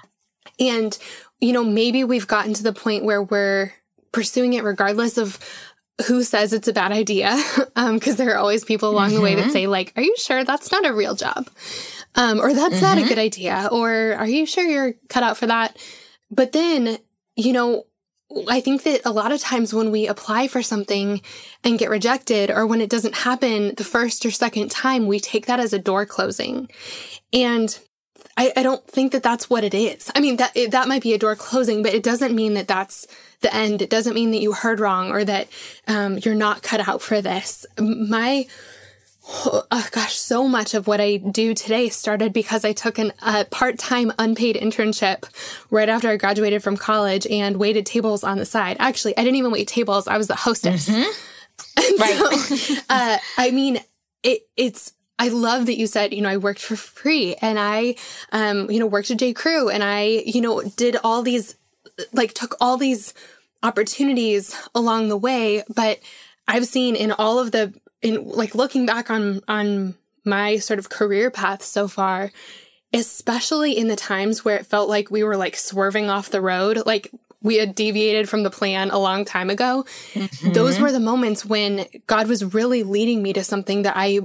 [0.60, 0.96] And,
[1.40, 3.72] you know, maybe we've gotten to the point where we're
[4.12, 5.38] pursuing it regardless of
[6.06, 7.36] who says it's a bad idea.
[7.76, 9.16] um, cause there are always people along mm-hmm.
[9.16, 9.50] the way that mm-hmm.
[9.50, 11.48] say like, are you sure that's not a real job?
[12.14, 12.84] Um, or that's mm-hmm.
[12.84, 13.08] not a mm-hmm.
[13.08, 13.68] good idea.
[13.72, 15.76] Or are you sure you're cut out for that?
[16.30, 16.98] But then,
[17.34, 17.84] you know,
[18.48, 21.20] I think that a lot of times when we apply for something
[21.62, 25.46] and get rejected or when it doesn't happen the first or second time, we take
[25.46, 26.68] that as a door closing.
[27.32, 27.78] And
[28.36, 30.10] I, I don't think that that's what it is.
[30.14, 33.06] I mean, that, that might be a door closing, but it doesn't mean that that's
[33.40, 33.80] the end.
[33.80, 35.48] It doesn't mean that you heard wrong or that
[35.86, 37.64] um, you're not cut out for this.
[37.78, 38.46] My,
[39.28, 43.44] oh, gosh, so much of what I do today started because I took an, a
[43.44, 45.24] part-time unpaid internship
[45.70, 48.76] right after I graduated from college and waited tables on the side.
[48.78, 50.06] Actually, I didn't even wait tables.
[50.06, 50.88] I was the hostess.
[50.88, 52.00] Mm-hmm.
[52.00, 52.14] right.
[52.14, 53.80] So, uh, I mean,
[54.22, 57.96] it, it's, I love that you said, you know, I worked for free and I,
[58.32, 59.32] um, you know, worked at J.
[59.32, 61.56] Crew and I, you know, did all these,
[62.12, 63.14] like took all these
[63.62, 65.64] opportunities along the way.
[65.74, 66.00] But
[66.46, 70.88] I've seen in all of the in like looking back on on my sort of
[70.88, 72.30] career path so far,
[72.92, 76.82] especially in the times where it felt like we were like swerving off the road,
[76.84, 77.10] like
[77.42, 79.84] we had deviated from the plan a long time ago.
[80.14, 80.52] Mm-hmm.
[80.52, 84.20] Those were the moments when God was really leading me to something that I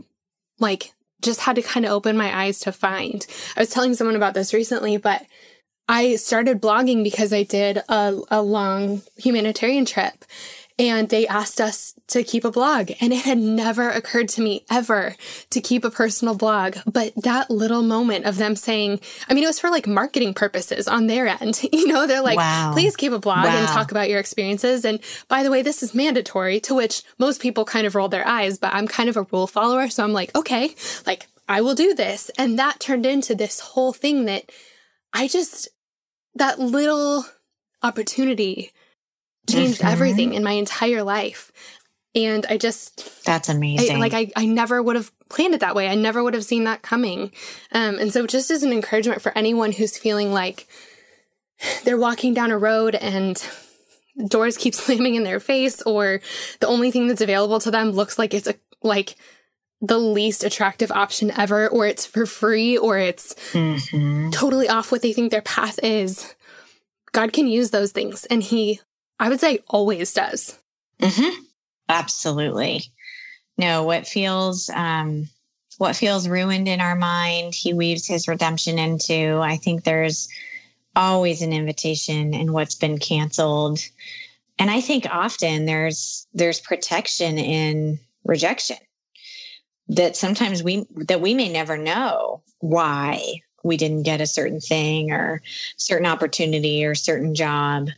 [0.59, 3.25] like just had to kind of open my eyes to find.
[3.55, 5.23] I was telling someone about this recently, but
[5.87, 10.25] I started blogging because I did a, a long humanitarian trip
[10.79, 12.91] and they asked us to keep a blog.
[12.99, 15.15] And it had never occurred to me ever
[15.49, 16.77] to keep a personal blog.
[16.85, 20.87] But that little moment of them saying, I mean, it was for like marketing purposes
[20.87, 21.61] on their end.
[21.71, 22.71] You know, they're like, wow.
[22.73, 23.57] please keep a blog wow.
[23.57, 24.85] and talk about your experiences.
[24.85, 28.27] And by the way, this is mandatory, to which most people kind of roll their
[28.27, 29.89] eyes, but I'm kind of a rule follower.
[29.89, 30.75] So I'm like, okay,
[31.07, 32.29] like I will do this.
[32.37, 34.51] And that turned into this whole thing that
[35.11, 35.69] I just,
[36.35, 37.25] that little
[37.81, 38.71] opportunity
[39.49, 39.87] changed mm-hmm.
[39.87, 41.51] everything in my entire life.
[42.13, 43.97] And I just That's amazing.
[43.97, 45.87] I, like I, I never would have planned it that way.
[45.87, 47.31] I never would have seen that coming.
[47.71, 50.67] Um, and so just as an encouragement for anyone who's feeling like
[51.83, 53.41] they're walking down a road and
[54.27, 56.21] doors keep slamming in their face or
[56.59, 59.15] the only thing that's available to them looks like it's a like
[59.81, 64.29] the least attractive option ever or it's for free or it's mm-hmm.
[64.29, 66.35] totally off what they think their path is.
[67.13, 68.79] God can use those things and he
[69.21, 70.57] I would say always does.
[70.99, 71.43] Mm-hmm.
[71.87, 72.85] Absolutely.
[73.55, 75.29] No, what feels um,
[75.77, 79.37] what feels ruined in our mind, he weaves his redemption into.
[79.37, 80.27] I think there's
[80.95, 83.79] always an invitation in what's been canceled.
[84.57, 88.77] And I think often there's there's protection in rejection
[89.89, 95.11] that sometimes we that we may never know why we didn't get a certain thing
[95.11, 95.43] or
[95.77, 97.89] certain opportunity or certain job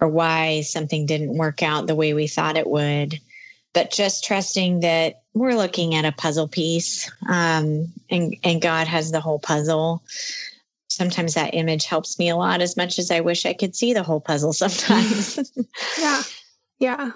[0.00, 3.18] or why something didn't work out the way we thought it would.
[3.72, 9.12] But just trusting that we're looking at a puzzle piece um, and, and god has
[9.12, 10.02] the whole puzzle.
[10.88, 13.92] Sometimes that image helps me a lot as much as i wish i could see
[13.92, 15.52] the whole puzzle sometimes.
[15.98, 16.22] Yeah.
[16.78, 17.10] Yeah.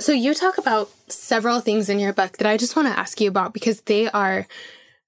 [0.00, 3.20] So you talk about several things in your book that i just want to ask
[3.20, 4.46] you about because they are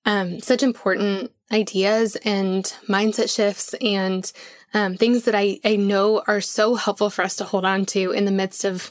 [0.05, 4.33] um, such important ideas and mindset shifts and
[4.75, 8.13] um, things that I, I know are so helpful for us to hold on to
[8.13, 8.91] in the midst of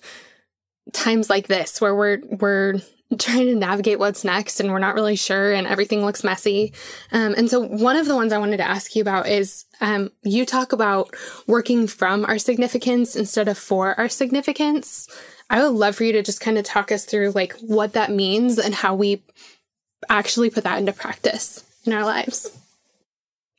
[0.94, 2.82] times like this where we're we're
[3.20, 6.74] trying to navigate what's next and we're not really sure and everything looks messy.
[7.12, 10.12] Um, and so one of the ones I wanted to ask you about is um,
[10.24, 11.14] you talk about
[11.46, 15.08] working from our significance instead of for our significance.
[15.50, 18.12] I would love for you to just kind of talk us through like what that
[18.12, 19.22] means and how we
[20.10, 22.58] actually put that into practice in our lives.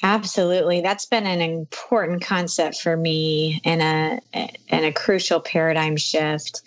[0.03, 0.81] Absolutely.
[0.81, 4.21] That's been an important concept for me and a
[4.69, 6.63] and a crucial paradigm shift.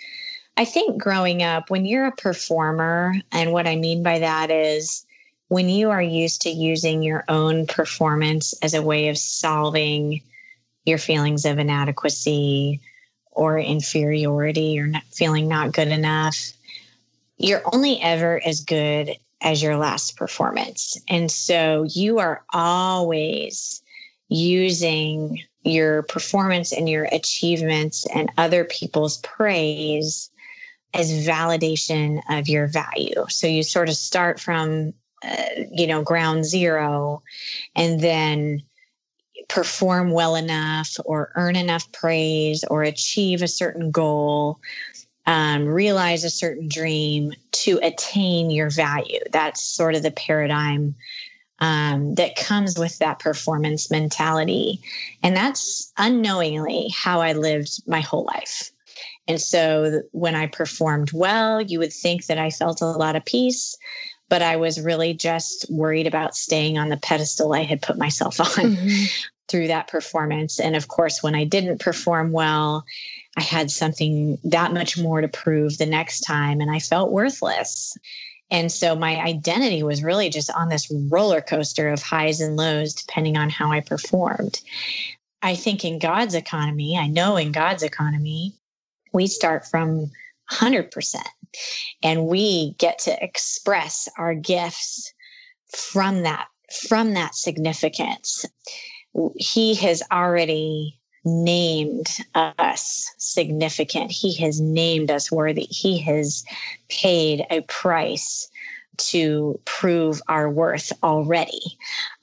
[0.56, 5.06] I think growing up when you're a performer and what I mean by that is
[5.50, 10.22] when you are used to using your own performance as a way of solving
[10.86, 12.80] your feelings of inadequacy
[13.32, 16.38] or inferiority or not feeling not good enough,
[17.38, 21.00] you're only ever as good as your last performance.
[21.08, 23.82] And so you are always
[24.28, 30.32] using your performance and your achievements and other people's praise
[30.96, 33.26] as validation of your value.
[33.30, 34.94] So you sort of start from,
[35.24, 35.36] uh,
[35.72, 37.22] you know, ground zero
[37.76, 38.64] and then
[39.48, 44.60] perform well enough or earn enough praise or achieve a certain goal
[45.26, 49.20] um, realize a certain dream to attain your value.
[49.32, 50.96] That's sort of the paradigm
[51.60, 54.82] um, that comes with that performance mentality.
[55.24, 58.72] And that's unknowingly how I lived my whole life.
[59.28, 63.26] And so when I performed well, you would think that I felt a lot of
[63.26, 63.78] peace,
[64.30, 68.40] but I was really just worried about staying on the pedestal I had put myself
[68.40, 69.06] on mm-hmm.
[69.48, 70.60] through that performance.
[70.60, 72.84] And of course, when I didn't perform well,
[73.38, 77.98] I had something that much more to prove the next time, and I felt worthless.
[78.52, 82.94] And so my identity was really just on this roller coaster of highs and lows,
[82.94, 84.62] depending on how I performed.
[85.42, 88.54] I think in God's economy, I know in God's economy,
[89.14, 90.12] we start from
[90.52, 91.16] 100%
[92.04, 95.14] and we get to express our gifts
[95.68, 96.48] from that
[96.90, 98.46] from that significance
[99.36, 104.12] he has already named us significant.
[104.12, 105.68] He has named us worthy.
[105.70, 106.46] He has
[106.90, 108.50] paid a price
[108.98, 111.78] to prove our worth already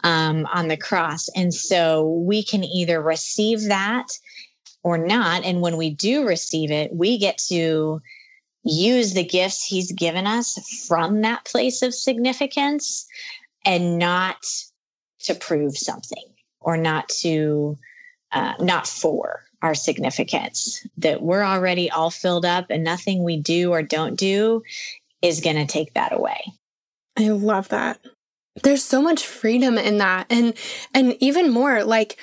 [0.04, 1.28] um, on the cross.
[1.36, 4.06] And so we can either receive that
[4.82, 5.44] or not.
[5.44, 8.00] And when we do receive it, we get to
[8.64, 13.06] use the gifts he's given us from that place of significance
[13.64, 14.44] and not
[15.20, 16.24] to prove something
[16.60, 17.76] or not to
[18.32, 23.70] uh, not for our significance, that we're already all filled up and nothing we do
[23.70, 24.62] or don't do
[25.20, 26.42] is going to take that away.
[27.16, 28.00] I love that.
[28.62, 30.26] There's so much freedom in that.
[30.30, 30.54] And,
[30.92, 32.18] and even more like,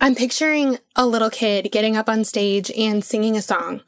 [0.00, 3.82] I'm picturing a little kid getting up on stage and singing a song.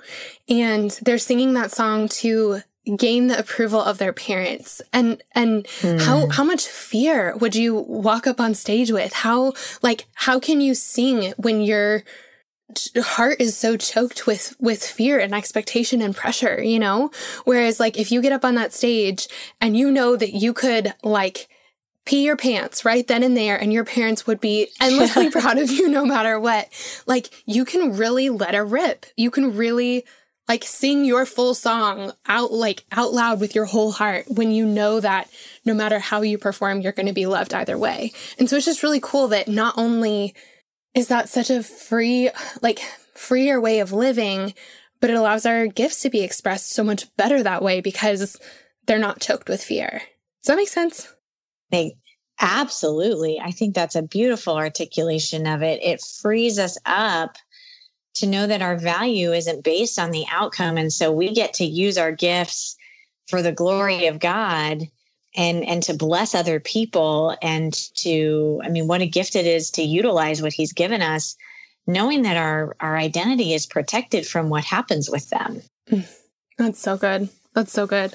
[0.49, 2.61] And they're singing that song to
[2.97, 4.83] gain the approval of their parents?
[4.93, 6.01] And and mm.
[6.01, 9.13] how how much fear would you walk up on stage with?
[9.13, 12.03] How like how can you sing when your
[12.97, 17.11] heart is so choked with with fear and expectation and pressure you know?
[17.45, 19.29] Whereas like if you get up on that stage
[19.61, 21.49] and you know that you could like
[22.05, 25.71] pee your pants right then and there and your parents would be endlessly proud of
[25.71, 26.69] you no matter what
[27.07, 29.07] like you can really let it rip.
[29.17, 30.05] You can really
[30.49, 34.67] like sing your full song out like out loud with your whole heart when you
[34.67, 35.29] know that
[35.65, 38.13] no matter how you perform you're going to be loved either way.
[38.39, 40.35] And so it's just really cool that not only
[40.95, 42.31] is that such a free
[42.63, 42.81] like
[43.15, 44.55] freer way of living
[45.01, 48.39] but it allows our gifts to be expressed so much better that way because
[48.87, 50.01] they're not choked with fear.
[50.43, 51.13] Does that make sense?
[51.71, 51.97] They
[52.41, 53.39] absolutely.
[53.39, 55.83] I think that's a beautiful articulation of it.
[55.83, 57.37] It frees us up
[58.15, 60.77] to know that our value isn't based on the outcome.
[60.77, 62.77] And so we get to use our gifts
[63.29, 64.89] for the glory of God
[65.37, 69.69] and and to bless other people and to i mean what a gift it is
[69.69, 71.35] to utilize what he's given us
[71.87, 75.63] knowing that our our identity is protected from what happens with them.
[75.91, 76.09] Mm,
[76.59, 77.29] that's so good.
[77.55, 78.15] That's so good.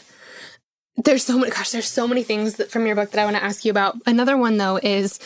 [0.98, 3.38] There's so many gosh there's so many things that, from your book that i want
[3.38, 3.96] to ask you about.
[4.06, 5.20] Another one though is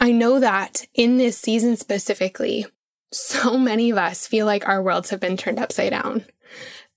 [0.00, 2.66] i know that in this season specifically
[3.12, 6.24] so many of us feel like our worlds have been turned upside down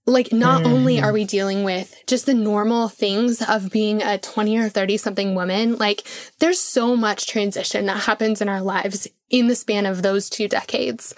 [0.08, 0.68] like not mm.
[0.68, 4.98] only are we dealing with just the normal things of being a 20 or 30
[4.98, 6.04] something woman like
[6.40, 10.48] there's so much transition that happens in our lives in the span of those two
[10.48, 11.14] decades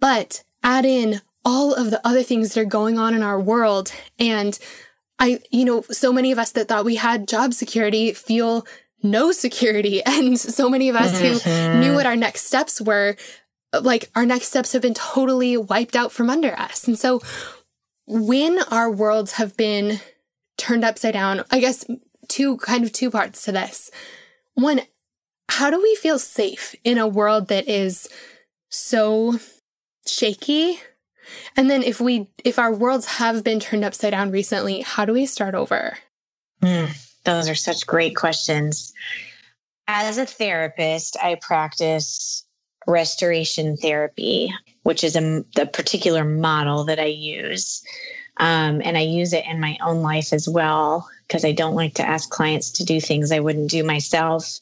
[0.00, 3.92] but add in all of the other things that are going on in our world
[4.18, 4.58] and
[5.18, 8.66] i you know so many of us that thought we had job security feel
[9.02, 11.48] no security and so many of us mm-hmm.
[11.48, 13.16] who knew what our next steps were
[13.72, 17.20] like our next steps have been totally wiped out from under us and so
[18.08, 20.00] when our worlds have been
[20.56, 21.84] turned upside down, I guess
[22.28, 23.90] two kind of two parts to this.
[24.54, 24.80] One,
[25.48, 28.08] how do we feel safe in a world that is
[28.70, 29.38] so
[30.06, 30.80] shaky?
[31.54, 35.12] And then if we if our worlds have been turned upside down recently, how do
[35.12, 35.98] we start over?
[36.62, 36.90] Mm,
[37.24, 38.92] those are such great questions.
[39.86, 42.44] As a therapist, I practice
[42.88, 44.52] restoration therapy
[44.88, 47.84] which is a, the particular model that I use.
[48.38, 51.92] Um, and I use it in my own life as well because I don't like
[51.96, 54.60] to ask clients to do things I wouldn't do myself.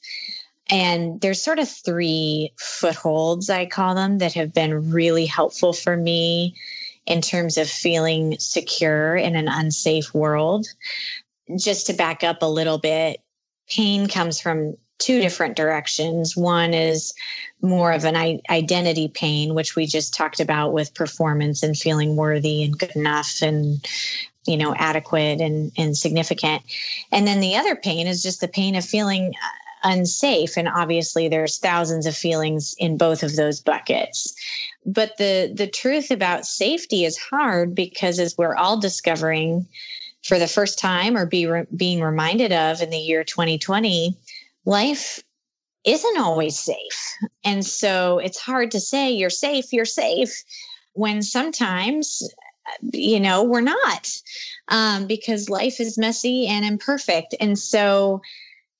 [0.68, 5.96] And there's sort of three footholds, I call them, that have been really helpful for
[5.96, 6.56] me
[7.06, 10.66] in terms of feeling secure in an unsafe world.
[11.56, 13.20] Just to back up a little bit,
[13.68, 16.36] pain comes from two different directions.
[16.36, 17.14] One is
[17.60, 22.62] more of an identity pain, which we just talked about with performance and feeling worthy
[22.62, 23.86] and good enough and
[24.46, 26.62] you know adequate and, and significant.
[27.12, 30.56] And then the other pain is just the pain of feeling uh, unsafe.
[30.56, 34.34] And obviously there's thousands of feelings in both of those buckets.
[34.84, 39.66] But the the truth about safety is hard because as we're all discovering
[40.26, 44.16] for the first time or be re- being reminded of in the year 2020
[44.64, 45.22] life
[45.84, 47.14] isn't always safe.
[47.44, 50.42] And so it's hard to say you're safe, you're safe
[50.94, 52.28] when sometimes,
[52.92, 54.10] you know, we're not
[54.68, 57.34] um, because life is messy and imperfect.
[57.38, 58.20] And so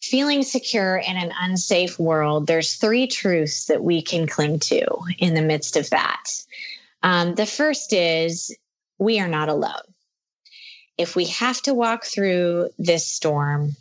[0.02, 4.84] feeling secure in an unsafe world, there's three truths that we can cling to
[5.18, 6.24] in the midst of that.
[7.04, 8.56] Um, the first is
[8.98, 9.94] we are not alone.
[10.98, 13.76] If we have to walk through this storm,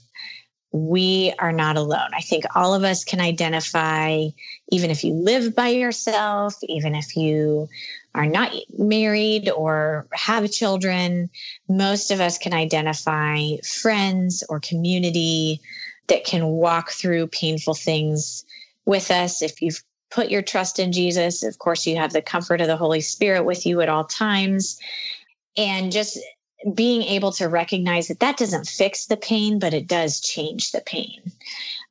[0.72, 2.10] we are not alone.
[2.14, 4.28] I think all of us can identify,
[4.70, 7.70] even if you live by yourself, even if you
[8.14, 11.30] are not married or have children,
[11.70, 15.62] most of us can identify friends or community
[16.08, 18.46] that can walk through painful things
[18.86, 19.42] with us.
[19.42, 22.78] If you've put your trust in Jesus, of course, you have the comfort of the
[22.78, 24.80] Holy Spirit with you at all times.
[25.58, 26.20] And just
[26.74, 30.82] being able to recognize that that doesn't fix the pain, but it does change the
[30.82, 31.32] pain.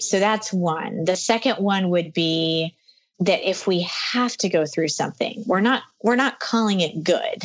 [0.01, 1.05] So that's one.
[1.05, 2.75] The second one would be
[3.21, 7.45] that if we have to go through something, we're not we're not calling it good.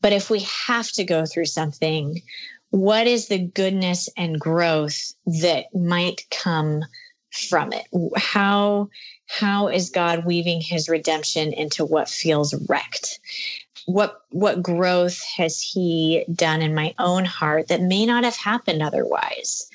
[0.00, 2.20] But if we have to go through something,
[2.70, 6.84] what is the goodness and growth that might come
[7.30, 7.86] from it?
[8.16, 8.88] How
[9.28, 13.20] how is God weaving his redemption into what feels wrecked?
[13.86, 18.82] What what growth has he done in my own heart that may not have happened
[18.82, 19.68] otherwise?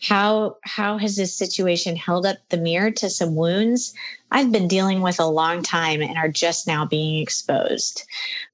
[0.00, 3.94] How how has this situation held up the mirror to some wounds?
[4.30, 8.04] I've been dealing with a long time and are just now being exposed.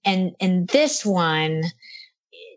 [0.05, 1.65] And and this one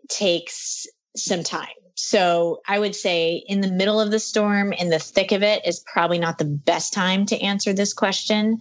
[0.08, 0.86] takes
[1.16, 1.68] some time.
[1.94, 5.66] So i would say in the middle of the storm in the thick of it
[5.66, 8.58] is probably not the best time to answer this question.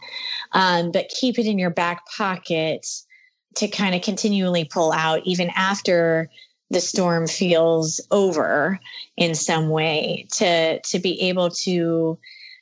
[0.54, 2.86] Um, but keep it in your back pocket
[3.56, 6.30] to kind of continually pull out even after
[6.70, 8.80] the storm feels over
[9.18, 12.18] in some way to to be able to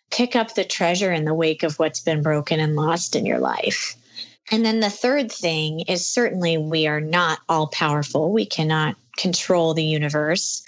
[0.09, 3.39] pick up the treasure in the wake of what's been broken and lost in your
[3.39, 3.95] life.
[4.51, 8.31] And then the third thing is certainly we are not all powerful.
[8.31, 10.63] We cannot control the universe.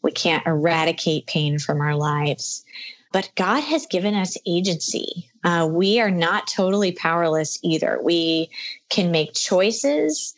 [0.00, 2.64] We can't eradicate pain from our lives
[3.12, 5.30] but God has given us agency.
[5.44, 7.98] Uh, we are not totally powerless either.
[8.02, 8.50] We
[8.90, 10.34] can make choices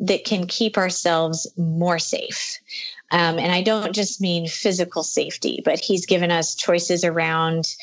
[0.00, 2.58] that can keep ourselves more safe.
[3.10, 7.74] Um, and I don't just mean physical safety, but He's given us choices around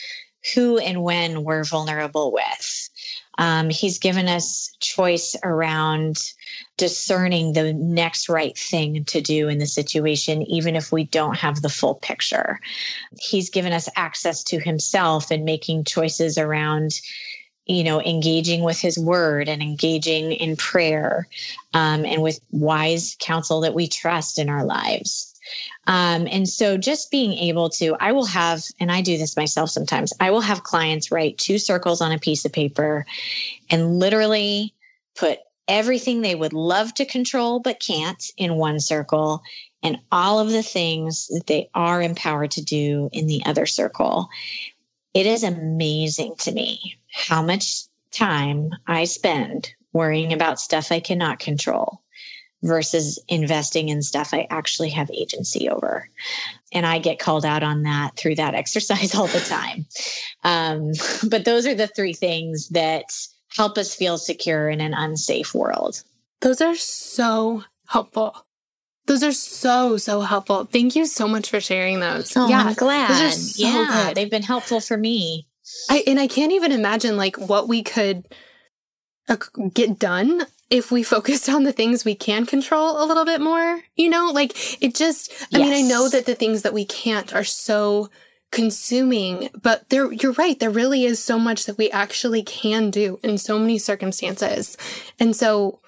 [0.53, 2.89] who and when we're vulnerable with.
[3.37, 6.17] Um, he's given us choice around
[6.79, 11.61] discerning the next right thing to do in the situation, even if we don't have
[11.61, 12.59] the full picture.
[13.19, 17.01] He's given us access to himself and making choices around
[17.65, 21.27] you know, engaging with his word and engaging in prayer
[21.75, 25.35] um, and with wise counsel that we trust in our lives.
[25.85, 29.69] Um, and so just being able to, I will have, and I do this myself
[29.69, 33.05] sometimes, I will have clients write two circles on a piece of paper
[33.69, 34.73] and literally
[35.15, 35.37] put
[35.69, 39.41] everything they would love to control but can't in one circle
[39.81, 44.27] and all of the things that they are empowered to do in the other circle.
[45.13, 51.39] It is amazing to me how much time I spend worrying about stuff I cannot
[51.39, 52.01] control
[52.63, 56.09] versus investing in stuff I actually have agency over.
[56.73, 59.85] And I get called out on that through that exercise all the time.
[60.43, 60.91] Um,
[61.29, 63.05] but those are the three things that
[63.55, 66.03] help us feel secure in an unsafe world.
[66.41, 68.45] Those are so helpful.
[69.07, 70.65] Those are so, so helpful.
[70.65, 72.37] Thank you so much for sharing those.
[72.37, 73.09] Oh, yeah, I'm glad.
[73.09, 74.15] Those are so yeah, good.
[74.15, 75.47] they've been helpful for me.
[75.89, 78.27] I, and I can't even imagine like what we could
[79.27, 79.37] uh,
[79.73, 83.81] get done if we focused on the things we can control a little bit more,
[83.95, 85.61] you know, like it just, I yes.
[85.61, 88.09] mean, I know that the things that we can't are so
[88.51, 90.59] consuming, but there, you're right.
[90.59, 94.77] There really is so much that we actually can do in so many circumstances.
[95.19, 95.81] And so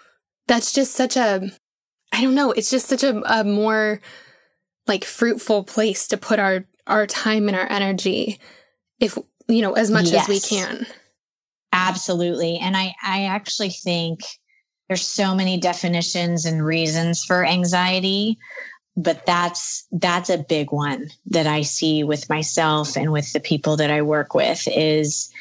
[0.47, 1.49] that's just such a,
[2.11, 4.01] I don't know, it's just such a, a more
[4.87, 8.39] like fruitful place to put our, our time and our energy
[8.99, 10.23] if, you know, as much yes.
[10.23, 10.85] as we can.
[11.73, 12.57] Absolutely.
[12.57, 14.19] And I, I actually think
[14.87, 18.37] there's so many definitions and reasons for anxiety
[18.97, 23.77] but that's that's a big one that i see with myself and with the people
[23.77, 25.31] that i work with is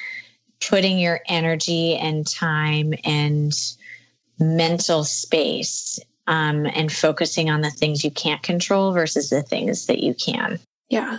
[0.61, 3.53] putting your energy and time and
[4.39, 10.01] mental space um, and focusing on the things you can't control versus the things that
[10.01, 10.61] you can.
[10.89, 11.19] Yeah.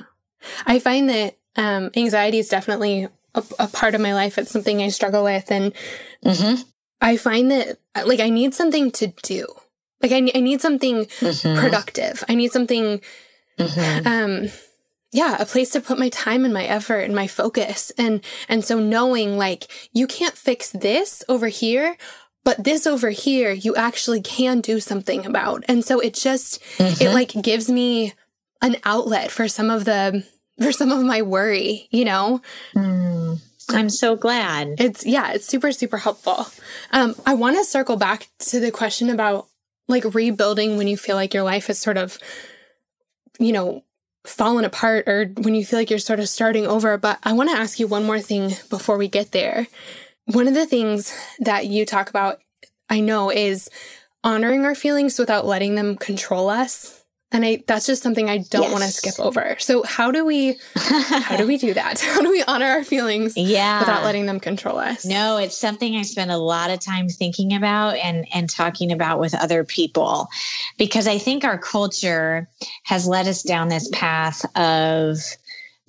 [0.65, 4.38] I find that um, anxiety is definitely a, a, part of my life.
[4.38, 5.51] It's something i struggle with.
[5.51, 5.73] And
[6.23, 6.61] mm-hmm.
[7.01, 9.47] i find that like i need something to do
[10.02, 11.60] like I, I need something mm-hmm.
[11.60, 12.24] productive.
[12.28, 13.02] I need something,
[13.58, 14.08] mm-hmm.
[14.08, 14.49] um,
[15.12, 17.91] yeah, a place to put my time and my effort and my focus.
[17.97, 21.97] And, and so knowing like you can't fix this over here,
[22.43, 25.64] but this over here, you actually can do something about.
[25.68, 27.04] And so it just, mm-hmm.
[27.04, 28.14] it like gives me
[28.62, 30.26] an outlet for some of the,
[30.62, 32.41] for some of my worry, you know?
[32.76, 33.41] Mm.
[33.70, 34.76] I'm so glad.
[34.80, 36.47] It's yeah, it's super super helpful.
[36.91, 39.47] Um, I want to circle back to the question about
[39.88, 42.17] like rebuilding when you feel like your life is sort of,
[43.39, 43.84] you know,
[44.25, 46.97] fallen apart or when you feel like you're sort of starting over.
[46.97, 49.67] But I want to ask you one more thing before we get there.
[50.25, 52.39] One of the things that you talk about,
[52.89, 53.69] I know, is
[54.23, 57.01] honoring our feelings without letting them control us.
[57.34, 58.71] And I that's just something I don't yes.
[58.71, 59.55] want to skip over.
[59.59, 61.99] So how do we how do we do that?
[62.11, 63.79] How do we honor our feelings yeah.
[63.79, 65.05] without letting them control us?
[65.05, 69.19] No, it's something I spend a lot of time thinking about and and talking about
[69.19, 70.27] with other people
[70.77, 72.49] because I think our culture
[72.84, 75.19] has led us down this path of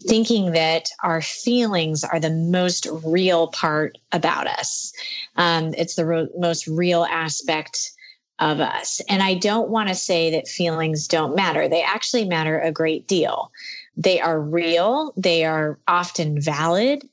[0.03, 4.93] thinking that our feelings are the most real part about us.
[5.37, 7.93] Um, it's the ro- most real aspect
[8.43, 9.01] of us.
[9.09, 11.69] And I don't want to say that feelings don't matter.
[11.69, 13.53] They actually matter a great deal.
[13.97, 17.09] They are real, they are often valid.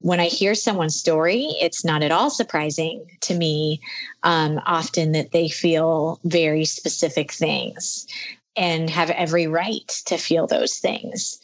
[0.00, 3.80] When I hear someone's story, it's not at all surprising to me
[4.24, 8.06] um, often that they feel very specific things
[8.54, 11.38] and have every right to feel those things.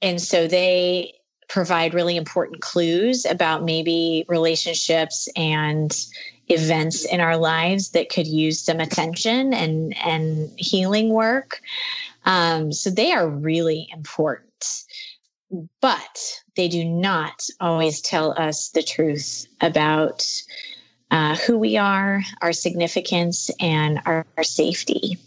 [0.00, 1.14] And so they
[1.48, 5.94] provide really important clues about maybe relationships and
[6.52, 11.60] events in our lives that could use some attention and and healing work.
[12.24, 14.84] Um, so they are really important,
[15.80, 20.24] but they do not always tell us the truth about
[21.12, 25.18] uh, who we are, our significance, and our, our, safety.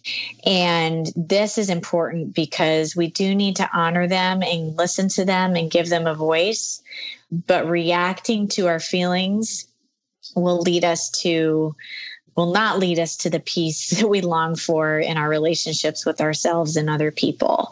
[0.43, 5.55] And this is important because we do need to honor them and listen to them
[5.55, 6.81] and give them a voice.
[7.31, 9.67] But reacting to our feelings
[10.35, 11.75] will lead us to
[12.35, 16.21] will not lead us to the peace that we long for in our relationships with
[16.21, 17.71] ourselves and other people.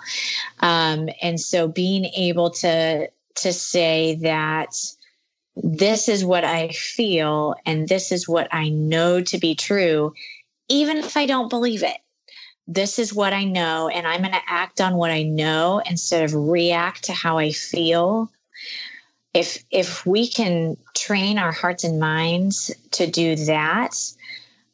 [0.59, 4.75] Um, and so being able to to say that
[5.55, 10.13] this is what I feel and this is what I know to be true,
[10.69, 11.97] even if I don't believe it.
[12.65, 16.23] This is what I know, and I'm going to act on what I know instead
[16.23, 18.31] of react to how I feel
[19.33, 23.95] if if we can train our hearts and minds to do that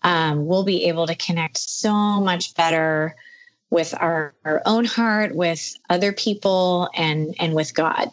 [0.02, 3.16] um, we'll be able to connect so much better
[3.70, 8.10] with our, our own heart, with other people, and and with God.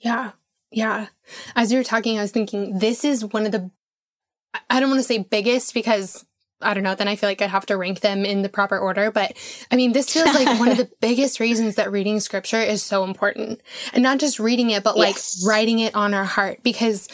[0.00, 0.32] Yeah,
[0.70, 1.06] yeah.
[1.54, 3.70] As you were talking, I was thinking this is one of the
[4.68, 6.26] I don't want to say biggest because
[6.62, 8.78] I don't know, then I feel like I'd have to rank them in the proper
[8.78, 9.10] order.
[9.10, 9.36] But
[9.70, 13.04] I mean, this feels like one of the biggest reasons that reading scripture is so
[13.04, 13.60] important.
[13.92, 15.44] And not just reading it, but like yes.
[15.46, 17.08] writing it on our heart because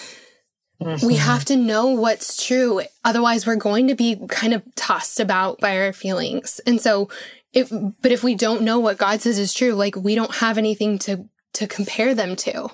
[0.82, 1.06] mm-hmm.
[1.06, 2.82] we have to know what's true.
[3.04, 6.60] Otherwise, we're going to be kind of tossed about by our feelings.
[6.66, 7.08] And so,
[7.52, 10.58] if, but if we don't know what God says is true, like we don't have
[10.58, 12.68] anything to, to compare them to.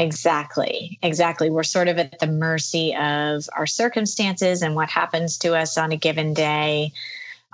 [0.00, 0.98] Exactly.
[1.02, 1.50] Exactly.
[1.50, 5.92] We're sort of at the mercy of our circumstances and what happens to us on
[5.92, 6.92] a given day.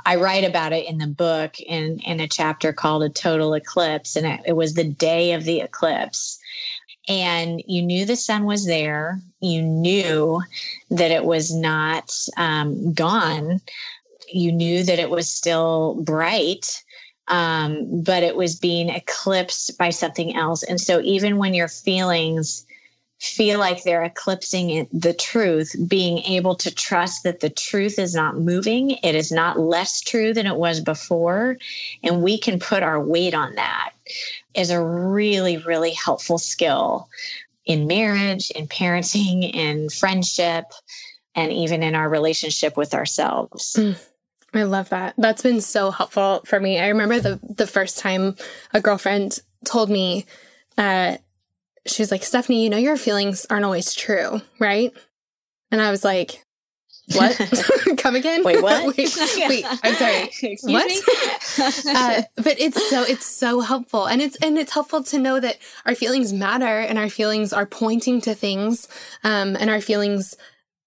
[0.07, 4.17] I write about it in the book in, in a chapter called A Total Eclipse,
[4.17, 6.39] and it, it was the day of the eclipse.
[7.09, 10.43] And you knew the sun was there, you knew
[10.91, 13.61] that it was not um, gone,
[14.33, 16.84] you knew that it was still bright
[17.29, 20.63] um, but it was being eclipsed by something else.
[20.63, 22.67] And so even when your feelings
[23.21, 28.39] feel like they're eclipsing the truth, being able to trust that the truth is not
[28.39, 31.57] moving, it is not less true than it was before,
[32.03, 33.93] and we can put our weight on that
[34.55, 37.09] is a really, really helpful skill
[37.67, 40.67] in marriage, in parenting, in friendship,
[41.35, 43.75] and even in our relationship with ourselves.
[43.79, 43.99] Mm.
[44.55, 45.15] I love that.
[45.19, 46.79] That's been so helpful for me.
[46.79, 48.37] I remember the the first time
[48.73, 50.27] a girlfriend told me,
[50.79, 51.17] uh,
[51.87, 54.93] she was like, Stephanie, you know your feelings aren't always true, right?
[55.71, 56.45] And I was like,
[57.13, 57.37] what?
[57.99, 58.45] Come again?
[58.45, 58.97] Wait, what?
[58.97, 59.17] wait,
[59.49, 60.23] wait, I'm sorry.
[60.23, 60.91] Excuse what?
[61.89, 65.59] uh, but it's so it's so helpful, and it's and it's helpful to know that
[65.85, 68.89] our feelings matter, and our feelings are pointing to things,
[69.25, 70.37] um, and our feelings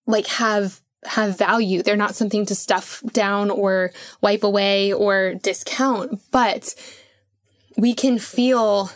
[0.06, 1.84] like have have value.
[1.84, 3.92] They're not something to stuff down or
[4.22, 6.74] wipe away or discount, but
[7.78, 8.90] we can feel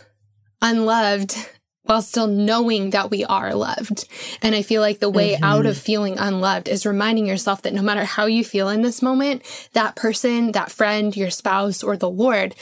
[0.62, 1.36] unloved
[1.84, 4.08] while still knowing that we are loved.
[4.41, 5.43] And I feel like the way mm-hmm.
[5.43, 9.02] out of feeling unloved is reminding yourself that no matter how you feel in this
[9.02, 9.43] moment,
[9.74, 12.56] that person, that friend, your spouse, or the Lord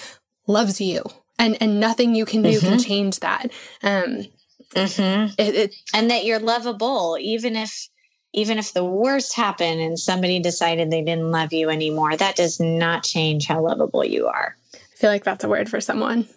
[0.47, 1.03] loves you.
[1.37, 2.67] And, and nothing you can do mm-hmm.
[2.67, 3.51] can change that.
[3.81, 4.25] Um,
[4.73, 5.33] mm-hmm.
[5.37, 7.87] it, it, and that you're lovable, even if
[8.33, 12.59] even if the worst happened and somebody decided they didn't love you anymore, that does
[12.59, 14.55] not change how lovable you are.
[14.73, 16.27] I feel like that's a word for someone.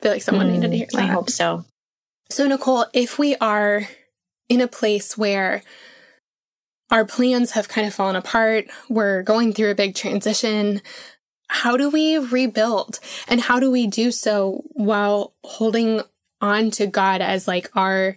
[0.00, 1.02] I feel like someone mm, needed to hear that.
[1.02, 1.64] I hope so.
[2.28, 3.88] So, Nicole, if we are
[4.48, 5.62] in a place where
[6.90, 10.82] our plans have kind of fallen apart, we're going through a big transition,
[11.48, 13.00] how do we rebuild?
[13.28, 16.02] And how do we do so while holding
[16.40, 18.16] on to God as like our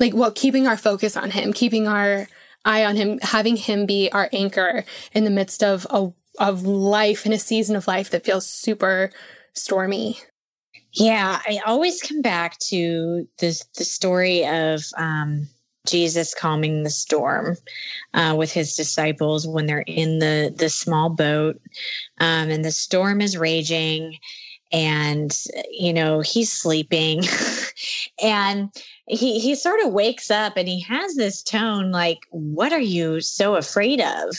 [0.00, 2.26] like well keeping our focus on him keeping our
[2.64, 7.26] eye on him having him be our anchor in the midst of a of life
[7.26, 9.10] in a season of life that feels super
[9.52, 10.18] stormy.
[10.92, 15.48] Yeah i always come back to this the story of um
[15.86, 17.56] Jesus calming the storm
[18.14, 21.60] uh, with his disciples when they're in the the small boat,
[22.18, 24.18] um, and the storm is raging,
[24.72, 25.36] and
[25.70, 27.22] you know he's sleeping,
[28.22, 28.70] and
[29.06, 33.20] he he sort of wakes up and he has this tone like what are you
[33.20, 34.36] so afraid of?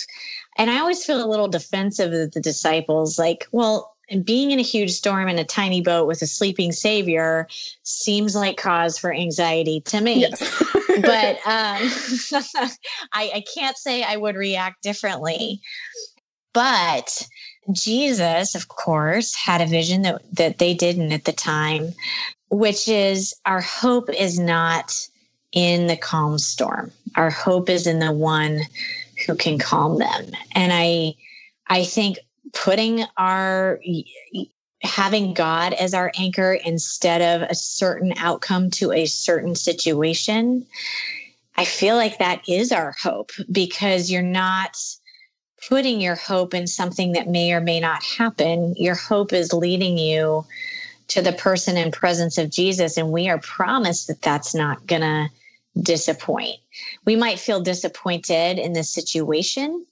[0.57, 4.63] And i always feel a little defensive of the disciples like well being in a
[4.63, 7.47] huge storm in a tiny boat with a sleeping savior
[7.83, 10.19] seems like cause for anxiety to me.
[10.19, 10.39] Yes.
[11.01, 12.67] but um,
[13.13, 15.61] I, I can't say i would react differently.
[16.53, 17.27] But
[17.71, 21.93] jesus of course had a vision that, that they didn't at the time
[22.51, 25.07] which is our hope is not
[25.53, 26.91] in the calm storm.
[27.15, 28.61] Our hope is in the one
[29.25, 30.31] who can calm them.
[30.53, 31.15] And I
[31.67, 32.19] I think
[32.53, 33.79] putting our
[34.83, 40.65] having God as our anchor instead of a certain outcome to a certain situation,
[41.55, 44.77] I feel like that is our hope because you're not
[45.69, 48.73] putting your hope in something that may or may not happen.
[48.77, 50.43] Your hope is leading you
[51.11, 52.95] to the person and presence of Jesus.
[52.95, 55.29] And we are promised that that's not going to
[55.81, 56.57] disappoint.
[57.05, 59.85] We might feel disappointed in this situation.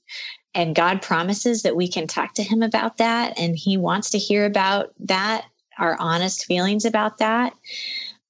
[0.56, 3.38] And God promises that we can talk to Him about that.
[3.38, 5.46] And He wants to hear about that,
[5.78, 7.54] our honest feelings about that.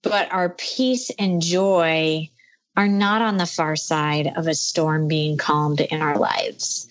[0.02, 2.28] But our peace and joy
[2.76, 6.88] are not on the far side of a storm being calmed in our lives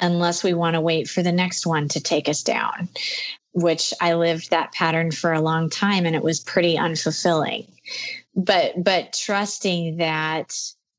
[0.00, 2.88] unless we want to wait for the next one to take us down
[3.54, 7.66] which I lived that pattern for a long time and it was pretty unfulfilling.
[8.36, 10.56] But but trusting that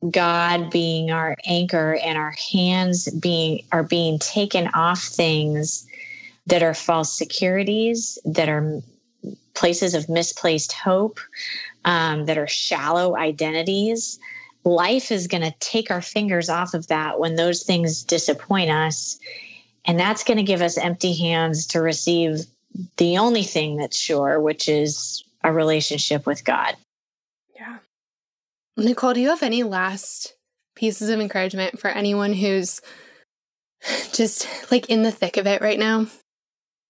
[0.09, 5.85] God being our anchor and our hands being are being taken off things
[6.47, 8.81] that are false securities, that are
[9.53, 11.19] places of misplaced hope,
[11.85, 14.19] um, that are shallow identities.
[14.63, 19.19] Life is going to take our fingers off of that when those things disappoint us.
[19.85, 22.39] And that's going to give us empty hands to receive
[22.97, 26.75] the only thing that's sure, which is a relationship with God.
[27.55, 27.77] Yeah.
[28.77, 30.33] Nicole, do you have any last
[30.75, 32.81] pieces of encouragement for anyone who's
[34.11, 36.07] just like in the thick of it right now?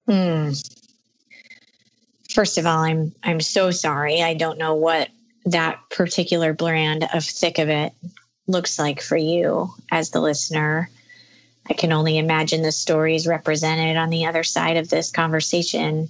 [0.08, 0.52] Hmm.
[2.34, 4.22] First of all, I'm I'm so sorry.
[4.22, 5.10] I don't know what
[5.46, 7.94] that particular brand of thick of it
[8.48, 10.90] looks like for you as the listener.
[11.68, 16.10] I can only imagine the stories represented on the other side of this conversation.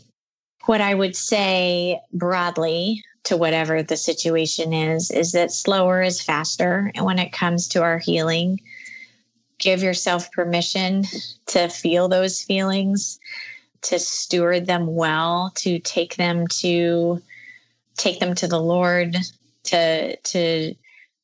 [0.66, 6.92] What I would say broadly to whatever the situation is, is that slower is faster.
[6.96, 8.62] And when it comes to our healing,
[9.58, 11.04] give yourself permission
[11.48, 13.20] to feel those feelings,
[13.84, 17.22] to steward them well, to take them to
[17.98, 19.16] take them to the Lord,
[19.66, 20.76] to to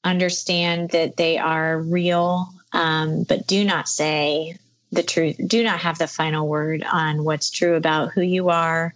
[0.04, 4.58] understand that they are real, um, but do not say
[4.92, 5.38] the truth.
[5.46, 8.94] Do not have the final word on what's true about who you are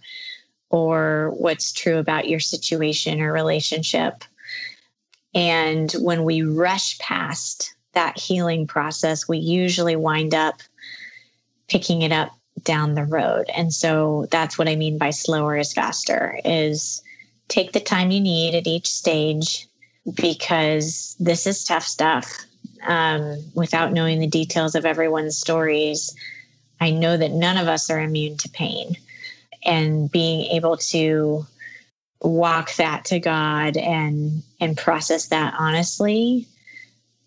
[0.70, 4.24] or what's true about your situation or relationship.
[5.34, 10.60] And when we rush past that healing process, we usually wind up
[11.68, 12.30] picking it up
[12.62, 13.46] down the road.
[13.54, 17.02] And so that's what I mean by slower is faster is
[17.48, 19.66] take the time you need at each stage
[20.14, 22.45] because this is tough stuff.
[22.86, 26.14] Um, without knowing the details of everyone's stories,
[26.80, 28.96] I know that none of us are immune to pain
[29.64, 31.46] and being able to
[32.20, 36.46] walk that to God and and process that honestly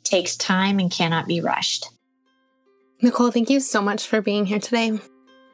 [0.03, 1.89] takes time and cannot be rushed.
[3.01, 4.99] Nicole, thank you so much for being here today.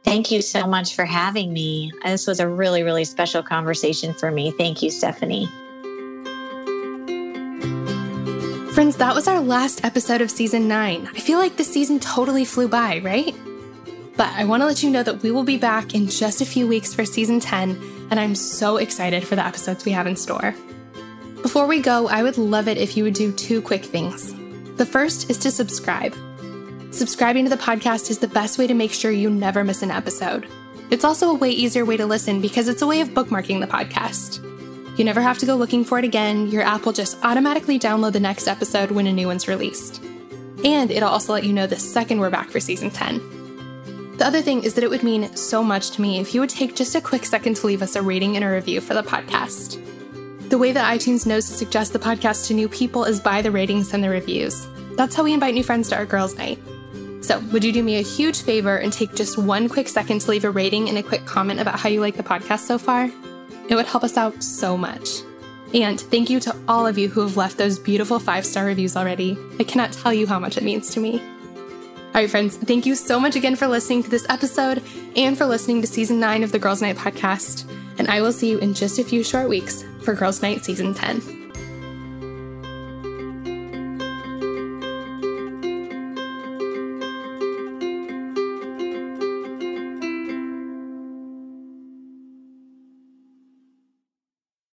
[0.03, 1.91] Thank you so much for having me.
[2.03, 4.51] This was a really, really special conversation for me.
[4.51, 5.49] Thank you, Stephanie.
[8.75, 11.07] Friends, that was our last episode of season nine.
[11.15, 13.33] I feel like the season totally flew by, right?
[14.17, 16.45] But I want to let you know that we will be back in just a
[16.45, 20.17] few weeks for season 10, and I'm so excited for the episodes we have in
[20.17, 20.53] store.
[21.41, 24.33] Before we go, I would love it if you would do two quick things.
[24.75, 26.13] The first is to subscribe.
[26.91, 29.91] Subscribing to the podcast is the best way to make sure you never miss an
[29.91, 30.49] episode.
[30.91, 33.67] It's also a way easier way to listen because it's a way of bookmarking the
[33.67, 34.44] podcast.
[34.97, 38.13] You never have to go looking for it again, your app will just automatically download
[38.13, 40.01] the next episode when a new one's released.
[40.63, 44.15] And it'll also let you know the second we're back for season 10.
[44.17, 46.49] The other thing is that it would mean so much to me if you would
[46.49, 49.03] take just a quick second to leave us a rating and a review for the
[49.03, 49.81] podcast.
[50.49, 53.51] The way that iTunes knows to suggest the podcast to new people is by the
[53.51, 54.65] ratings and the reviews.
[54.95, 56.59] That's how we invite new friends to our girls' night.
[57.19, 60.29] So, would you do me a huge favor and take just one quick second to
[60.29, 63.09] leave a rating and a quick comment about how you like the podcast so far?
[63.69, 65.21] It would help us out so much.
[65.73, 68.95] And thank you to all of you who have left those beautiful five star reviews
[68.95, 69.37] already.
[69.59, 71.21] I cannot tell you how much it means to me.
[72.15, 74.81] All right, friends, thank you so much again for listening to this episode
[75.17, 77.69] and for listening to season nine of the Girls Night podcast.
[77.97, 80.93] And I will see you in just a few short weeks for Girls Night season
[80.93, 81.44] 10.